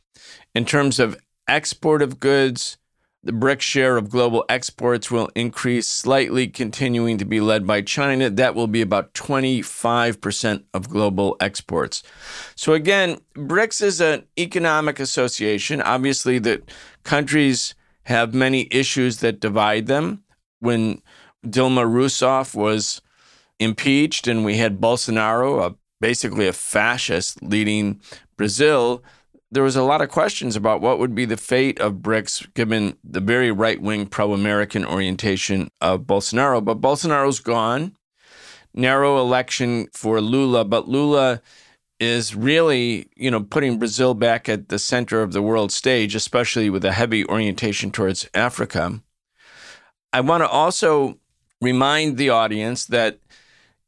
In 0.56 0.64
terms 0.64 1.00
of 1.00 1.18
export 1.48 2.02
of 2.02 2.22
goods, 2.22 2.78
the 3.24 3.32
BRICS 3.32 3.62
share 3.62 3.98
of 3.98 4.10
global 4.10 4.44
exports 4.50 5.10
will 5.10 5.30
increase 5.34 5.88
slightly, 5.88 6.48
continuing 6.48 7.18
to 7.18 7.26
be 7.26 7.40
led 7.40 7.66
by 7.66 7.82
China. 7.82 8.30
That 8.30 8.54
will 8.54 8.68
be 8.68 8.82
about 8.82 9.14
25% 9.14 10.64
of 10.74 10.90
global 10.90 11.38
exports. 11.40 12.04
So, 12.56 12.74
again, 12.74 13.20
BRICS 13.36 13.82
is 13.82 14.02
an 14.02 14.26
economic 14.38 15.00
association. 15.00 15.82
Obviously, 15.82 16.38
the 16.38 16.64
countries 17.04 17.76
have 18.04 18.34
many 18.34 18.68
issues 18.72 19.20
that 19.20 19.40
divide 19.40 19.88
them. 19.88 20.24
When 20.60 21.02
Dilma 21.46 21.86
Rousseff 21.86 22.54
was 22.54 23.02
impeached 23.60 24.28
and 24.28 24.44
we 24.44 24.58
had 24.58 24.82
Bolsonaro, 24.82 25.66
a 25.66 25.76
basically 26.02 26.48
a 26.48 26.54
fascist 26.54 27.42
leading 27.42 28.02
Brazil, 28.36 29.02
there 29.54 29.64
was 29.64 29.76
a 29.76 29.84
lot 29.84 30.02
of 30.02 30.10
questions 30.10 30.56
about 30.56 30.82
what 30.82 31.00
would 31.00 31.14
be 31.14 31.26
the 31.26 31.38
fate 31.38 31.80
of 31.80 31.96
BRICS 31.96 32.54
given 32.54 32.98
the 33.04 33.20
very 33.20 33.52
right 33.52 33.82
wing 33.82 34.08
pro 34.08 34.34
American 34.34 34.86
orientation 34.86 35.70
of 35.80 36.02
Bolsonaro. 36.02 36.64
But 36.64 36.82
Bolsonaro's 36.82 37.40
gone. 37.40 37.96
Narrow 38.74 39.20
election 39.20 39.88
for 39.94 40.20
Lula, 40.20 40.66
but 40.66 40.90
Lula 40.90 41.42
is 42.00 42.36
really, 42.36 43.08
you 43.16 43.30
know, 43.30 43.42
putting 43.42 43.78
Brazil 43.78 44.16
back 44.16 44.50
at 44.50 44.70
the 44.70 44.80
center 44.80 45.22
of 45.22 45.32
the 45.32 45.44
world 45.44 45.72
stage, 45.72 46.16
especially 46.16 46.72
with 46.72 46.84
a 46.84 46.92
heavy 46.92 47.24
orientation 47.28 47.92
towards 47.92 48.28
Africa. 48.34 49.00
I 50.12 50.22
want 50.22 50.42
to 50.42 50.50
also 50.50 51.20
remind 51.62 52.18
the 52.18 52.32
audience 52.32 52.86
that 52.88 53.20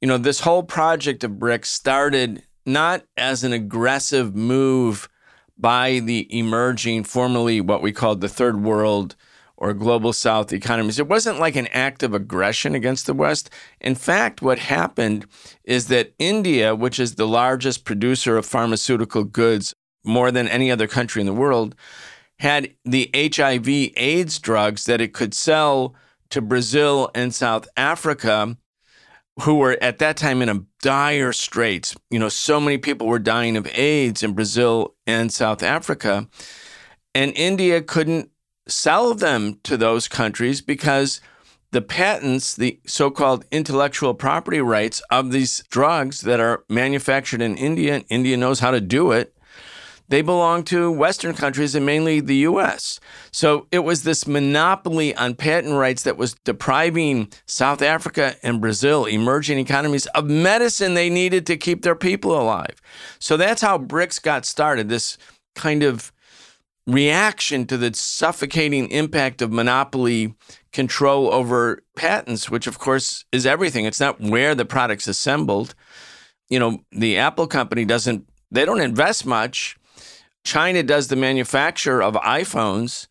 you 0.02 0.08
know, 0.08 0.18
this 0.20 0.42
whole 0.42 0.62
project 0.62 1.24
of 1.24 1.32
BRICS 1.32 1.66
started 1.66 2.44
not 2.64 3.04
as 3.18 3.44
an 3.44 3.54
aggressive 3.54 4.36
move 4.36 5.10
by 5.58 6.00
the 6.00 6.28
emerging, 6.38 7.04
formerly 7.04 7.62
what 7.62 7.82
we 7.82 7.92
called 7.92 8.22
the 8.22 8.30
third 8.30 8.62
world 8.62 9.16
or 9.58 9.74
global 9.74 10.12
south 10.12 10.52
economies. 10.52 11.00
It 11.00 11.08
wasn't 11.08 11.40
like 11.40 11.56
an 11.56 11.68
act 11.68 12.04
of 12.04 12.14
aggression 12.14 12.76
against 12.76 13.06
the 13.06 13.14
West. 13.14 13.50
In 13.80 13.96
fact, 13.96 14.42
what 14.42 14.60
happened 14.60 15.26
is 15.64 15.88
that 15.88 16.14
India, 16.20 16.76
which 16.76 17.00
is 17.00 17.16
the 17.16 17.28
largest 17.28 17.86
producer 17.86 18.38
of 18.38 18.46
pharmaceutical 18.46 19.24
goods 19.24 19.74
more 20.04 20.30
than 20.32 20.48
any 20.48 20.70
other 20.70 20.88
country 20.88 21.22
in 21.22 21.26
the 21.26 21.34
world, 21.34 21.74
had 22.40 22.74
the 22.84 23.10
HIV 23.14 23.68
AIDS 23.96 24.40
drugs 24.40 24.86
that 24.86 25.00
it 25.00 25.14
could 25.14 25.34
sell 25.34 25.96
to 26.30 26.42
Brazil 26.42 27.10
and 27.16 27.34
South 27.34 27.68
Africa 27.78 28.58
who 29.42 29.56
were 29.56 29.78
at 29.82 30.00
that 30.00 30.18
time 30.18 30.42
in 30.42 30.50
a 30.50 30.64
dire 30.82 31.34
straits. 31.34 31.96
You 32.10 32.20
know, 32.20 32.30
so 32.30 32.60
many 32.60 32.78
people 32.78 33.08
were 33.08 33.20
dying 33.20 33.58
of 33.58 33.68
AIDS 33.74 34.24
in 34.24 34.34
Brazil 34.34 34.96
and 35.06 35.32
South 35.32 35.62
Africa. 35.62 36.28
And 37.14 37.34
India 37.36 37.82
couldn't 37.82 38.30
sell 38.68 39.14
them 39.14 39.60
to 39.64 39.78
those 39.78 40.08
countries 40.08 40.62
because 40.62 41.22
the 41.72 41.82
patents, 41.82 42.56
the 42.56 42.80
so 42.88 43.12
called 43.12 43.46
intellectual 43.52 44.14
property 44.14 44.62
rights 44.62 45.02
of 45.12 45.32
these 45.32 45.64
drugs 45.70 46.22
that 46.22 46.40
are 46.40 46.64
manufactured 46.70 47.42
in 47.42 47.58
India, 47.58 48.04
India 48.10 48.38
knows 48.38 48.62
how 48.62 48.72
to 48.72 48.80
do 48.80 49.12
it, 49.12 49.35
they 50.08 50.22
belong 50.22 50.64
to 50.66 50.92
Western 50.92 51.34
countries 51.34 51.76
and 51.76 51.86
mainly 51.86 52.20
the 52.20 52.36
US. 52.38 53.00
So 53.32 53.68
it 53.72 53.80
was 53.80 54.04
this 54.04 54.28
monopoly 54.28 55.16
on 55.16 55.36
patent 55.36 55.76
rights 55.76 56.04
that 56.04 56.18
was 56.18 56.36
depriving 56.44 57.32
South 57.46 57.82
Africa 57.82 58.36
and 58.44 58.62
Brazil, 58.62 59.06
emerging 59.06 59.60
economies, 59.60 60.06
of 60.08 60.26
medicine 60.26 60.94
they 60.94 61.10
needed 61.10 61.46
to 61.48 61.58
keep 61.58 61.82
their 61.82 61.96
people 61.96 62.40
alive. 62.40 62.82
So 63.20 63.38
that's 63.38 63.62
how 63.62 63.78
BRICS 63.78 64.22
got 64.22 64.46
started 64.46 64.90
this 64.90 65.18
kind 65.56 65.84
of 65.84 66.12
reaction 66.88 67.66
to 67.66 67.78
the 67.78 67.94
suffocating 67.94 68.90
impact 68.92 69.42
of 69.42 69.52
monopoly 69.52 70.36
control 70.72 71.34
over 71.34 71.82
patents, 71.96 72.50
which 72.50 72.68
of 72.68 72.78
course 72.78 73.26
is 73.32 73.46
everything. 73.46 73.86
It's 73.86 74.00
not 74.00 74.20
where 74.22 74.54
the 74.54 74.66
product's 74.66 75.08
assembled. 75.08 75.74
You 76.48 76.60
know, 76.60 76.84
the 76.92 77.18
Apple 77.18 77.48
company 77.48 77.86
doesn't, 77.86 78.30
they 78.52 78.66
don't 78.66 78.82
invest 78.82 79.26
much 79.26 79.78
China 80.46 80.84
does 80.84 81.10
the 81.10 81.16
manufacture 81.16 82.02
of 82.02 82.14
iPhones, 82.14 83.08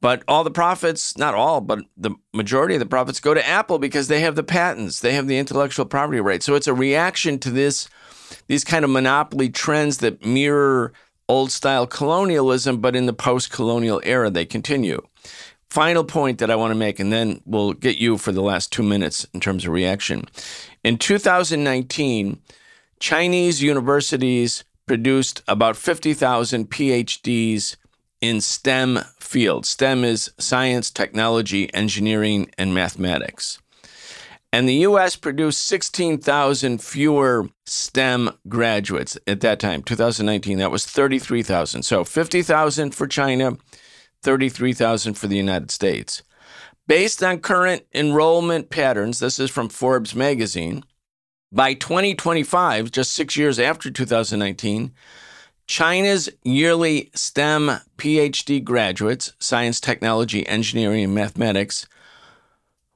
but 0.00 0.24
all 0.26 0.42
the 0.42 0.50
profits, 0.50 1.16
not 1.16 1.34
all, 1.34 1.60
but 1.60 1.84
the 1.96 2.10
majority 2.32 2.74
of 2.74 2.80
the 2.80 2.86
profits 2.86 3.20
go 3.20 3.34
to 3.34 3.46
Apple 3.46 3.78
because 3.78 4.08
they 4.08 4.20
have 4.20 4.34
the 4.34 4.42
patents, 4.42 4.98
they 4.98 5.12
have 5.12 5.28
the 5.28 5.38
intellectual 5.38 5.84
property 5.84 6.18
rights. 6.18 6.44
So 6.44 6.54
it's 6.54 6.66
a 6.66 6.74
reaction 6.74 7.38
to 7.40 7.50
this 7.50 7.88
these 8.46 8.64
kind 8.64 8.82
of 8.82 8.90
monopoly 8.90 9.50
trends 9.50 9.98
that 9.98 10.24
mirror 10.24 10.94
old 11.28 11.52
style 11.52 11.86
colonialism, 11.86 12.78
but 12.78 12.96
in 12.96 13.04
the 13.04 13.12
post 13.12 13.52
colonial 13.52 14.00
era 14.04 14.30
they 14.30 14.46
continue. 14.46 15.00
Final 15.68 16.04
point 16.04 16.38
that 16.38 16.50
I 16.50 16.56
want 16.56 16.70
to 16.70 16.78
make, 16.78 16.98
and 16.98 17.12
then 17.12 17.42
we'll 17.44 17.74
get 17.74 17.98
you 17.98 18.18
for 18.18 18.32
the 18.32 18.42
last 18.42 18.72
two 18.72 18.82
minutes 18.82 19.26
in 19.34 19.40
terms 19.40 19.64
of 19.64 19.72
reaction. 19.72 20.24
In 20.82 20.98
2019, 20.98 22.40
Chinese 22.98 23.62
universities 23.62 24.64
produced 24.86 25.42
about 25.48 25.76
50,000 25.76 26.70
PhDs 26.70 27.76
in 28.20 28.40
STEM 28.40 29.00
fields. 29.18 29.68
STEM 29.68 30.04
is 30.04 30.30
science, 30.38 30.90
technology, 30.90 31.72
engineering, 31.74 32.50
and 32.56 32.74
mathematics. 32.74 33.58
And 34.52 34.68
the 34.68 34.86
US 34.86 35.16
produced 35.16 35.66
16,000 35.66 36.82
fewer 36.82 37.48
STEM 37.64 38.30
graduates 38.48 39.16
at 39.26 39.40
that 39.40 39.58
time, 39.58 39.82
2019. 39.82 40.58
That 40.58 40.70
was 40.70 40.84
33,000. 40.84 41.82
So 41.82 42.04
50,000 42.04 42.94
for 42.94 43.06
China, 43.06 43.56
33,000 44.22 45.14
for 45.14 45.26
the 45.26 45.36
United 45.36 45.70
States. 45.70 46.22
Based 46.86 47.22
on 47.22 47.38
current 47.38 47.84
enrollment 47.94 48.68
patterns, 48.68 49.20
this 49.20 49.38
is 49.38 49.50
from 49.50 49.70
Forbes 49.70 50.14
magazine, 50.14 50.84
by 51.52 51.74
2025, 51.74 52.90
just 52.90 53.12
six 53.12 53.36
years 53.36 53.58
after 53.58 53.90
2019, 53.90 54.92
China's 55.66 56.28
yearly 56.42 57.10
STEM 57.14 57.70
PhD 57.98 58.64
graduates, 58.64 59.32
science, 59.38 59.78
technology, 59.78 60.46
engineering, 60.46 61.04
and 61.04 61.14
mathematics, 61.14 61.86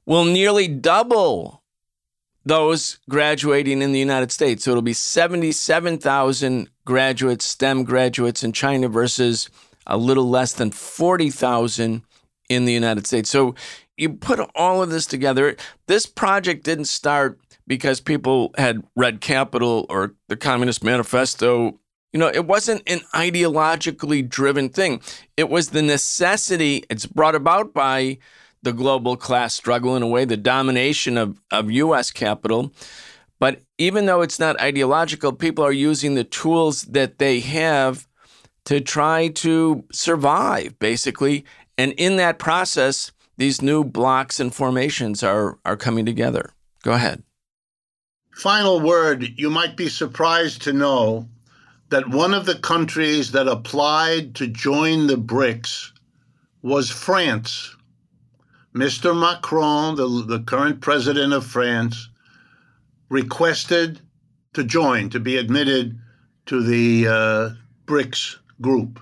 will 0.06 0.24
nearly 0.24 0.66
double 0.68 1.62
those 2.44 2.98
graduating 3.10 3.82
in 3.82 3.92
the 3.92 3.98
United 3.98 4.32
States. 4.32 4.64
So 4.64 4.70
it'll 4.70 4.82
be 4.82 4.92
77,000 4.92 6.70
graduates, 6.84 7.44
STEM 7.44 7.84
graduates 7.84 8.42
in 8.42 8.52
China 8.52 8.88
versus 8.88 9.50
a 9.86 9.96
little 9.96 10.28
less 10.28 10.52
than 10.52 10.70
40,000 10.70 12.02
in 12.48 12.64
the 12.64 12.72
United 12.72 13.06
States. 13.06 13.28
So 13.30 13.54
you 13.96 14.10
put 14.10 14.40
all 14.54 14.82
of 14.82 14.90
this 14.90 15.06
together. 15.06 15.56
This 15.86 16.06
project 16.06 16.64
didn't 16.64 16.84
start 16.84 17.38
because 17.66 18.00
people 18.00 18.54
had 18.56 18.82
read 18.94 19.20
Capital 19.20 19.86
or 19.88 20.14
the 20.28 20.36
Communist 20.36 20.84
Manifesto. 20.84 21.78
You 22.12 22.20
know, 22.20 22.28
it 22.28 22.46
wasn't 22.46 22.82
an 22.86 23.00
ideologically 23.14 24.26
driven 24.26 24.68
thing. 24.68 25.00
It 25.36 25.48
was 25.48 25.70
the 25.70 25.82
necessity, 25.82 26.84
it's 26.88 27.06
brought 27.06 27.34
about 27.34 27.74
by 27.74 28.18
the 28.62 28.72
global 28.72 29.16
class 29.16 29.54
struggle 29.54 29.96
in 29.96 30.02
a 30.02 30.06
way, 30.06 30.24
the 30.24 30.36
domination 30.36 31.18
of, 31.18 31.40
of 31.50 31.70
US 31.70 32.10
capital. 32.10 32.72
But 33.38 33.60
even 33.78 34.06
though 34.06 34.22
it's 34.22 34.40
not 34.40 34.60
ideological, 34.60 35.32
people 35.32 35.64
are 35.64 35.72
using 35.72 36.14
the 36.14 36.24
tools 36.24 36.82
that 36.82 37.18
they 37.18 37.40
have 37.40 38.08
to 38.64 38.80
try 38.80 39.28
to 39.28 39.84
survive, 39.92 40.78
basically. 40.78 41.44
And 41.76 41.92
in 41.92 42.16
that 42.16 42.38
process, 42.38 43.12
these 43.36 43.60
new 43.60 43.84
blocs 43.84 44.40
and 44.40 44.54
formations 44.54 45.22
are, 45.22 45.58
are 45.64 45.76
coming 45.76 46.06
together. 46.06 46.50
Go 46.82 46.92
ahead. 46.92 47.22
Final 48.36 48.80
word 48.80 49.38
you 49.38 49.48
might 49.48 49.78
be 49.78 49.88
surprised 49.88 50.60
to 50.60 50.72
know 50.74 51.26
that 51.88 52.10
one 52.10 52.34
of 52.34 52.44
the 52.44 52.58
countries 52.58 53.32
that 53.32 53.48
applied 53.48 54.34
to 54.34 54.46
join 54.46 55.06
the 55.06 55.16
BRICS 55.16 55.92
was 56.60 56.90
France. 56.90 57.74
Mr. 58.74 59.18
Macron, 59.18 59.96
the, 59.96 60.06
the 60.26 60.40
current 60.40 60.82
president 60.82 61.32
of 61.32 61.46
France, 61.46 62.10
requested 63.08 64.02
to 64.52 64.62
join, 64.62 65.08
to 65.08 65.18
be 65.18 65.38
admitted 65.38 65.98
to 66.44 66.62
the 66.62 67.08
uh, 67.08 67.50
BRICS 67.86 68.36
group. 68.60 69.00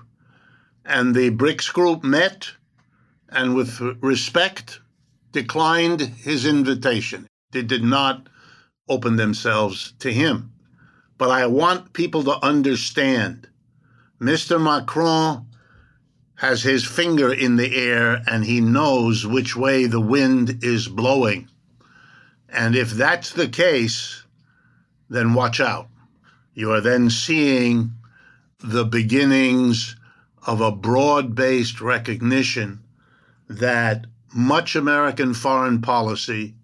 And 0.85 1.13
the 1.13 1.31
BRICS 1.31 1.73
group 1.73 2.05
met 2.05 2.51
and, 3.27 3.53
with 3.53 3.81
respect, 3.99 4.79
declined 5.33 5.99
his 5.99 6.45
invitation. 6.45 7.27
They 7.51 7.63
did 7.63 7.83
not 7.83 8.29
open 8.87 9.15
themselves 9.15 9.93
to 9.99 10.11
him. 10.11 10.51
But 11.17 11.31
I 11.31 11.45
want 11.47 11.93
people 11.93 12.23
to 12.23 12.45
understand 12.45 13.47
Mr. 14.19 14.61
Macron 14.61 15.47
has 16.35 16.63
his 16.63 16.85
finger 16.85 17.31
in 17.33 17.55
the 17.55 17.75
air 17.75 18.21
and 18.27 18.43
he 18.43 18.59
knows 18.59 19.25
which 19.25 19.55
way 19.55 19.85
the 19.85 20.01
wind 20.01 20.63
is 20.63 20.87
blowing. 20.87 21.49
And 22.49 22.75
if 22.75 22.91
that's 22.91 23.31
the 23.31 23.47
case, 23.47 24.23
then 25.09 25.33
watch 25.33 25.59
out. 25.59 25.87
You 26.53 26.71
are 26.71 26.81
then 26.81 27.09
seeing 27.09 27.91
the 28.59 28.85
beginnings 28.85 29.95
of 30.45 30.61
a 30.61 30.71
broad 30.71 31.35
based 31.35 31.81
recognition 31.81 32.81
that 33.49 34.05
much 34.33 34.75
American 34.75 35.33
foreign 35.33 35.81
policy 35.81 36.55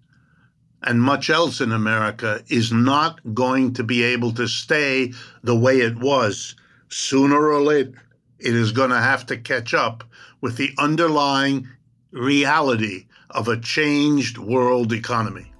and 0.83 1.01
much 1.01 1.29
else 1.29 1.61
in 1.61 1.71
America 1.71 2.43
is 2.49 2.71
not 2.71 3.19
going 3.33 3.73
to 3.73 3.83
be 3.83 4.03
able 4.03 4.33
to 4.33 4.47
stay 4.47 5.13
the 5.43 5.55
way 5.55 5.81
it 5.81 5.97
was. 5.97 6.55
Sooner 6.89 7.47
or 7.47 7.61
later, 7.61 7.93
it 8.39 8.55
is 8.55 8.71
going 8.71 8.89
to 8.89 8.99
have 8.99 9.25
to 9.27 9.37
catch 9.37 9.73
up 9.73 10.03
with 10.41 10.57
the 10.57 10.73
underlying 10.77 11.67
reality 12.11 13.05
of 13.29 13.47
a 13.47 13.59
changed 13.59 14.37
world 14.37 14.91
economy. 14.91 15.51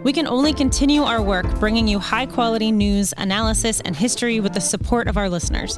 We 0.05 0.13
can 0.13 0.25
only 0.25 0.53
continue 0.53 1.01
our 1.01 1.21
work 1.21 1.59
bringing 1.59 1.89
you 1.89 1.99
high 1.99 2.25
quality 2.25 2.71
news, 2.71 3.13
analysis, 3.17 3.81
and 3.81 3.97
history 3.97 4.39
with 4.39 4.53
the 4.53 4.61
support 4.61 5.09
of 5.09 5.17
our 5.17 5.29
listeners. 5.29 5.77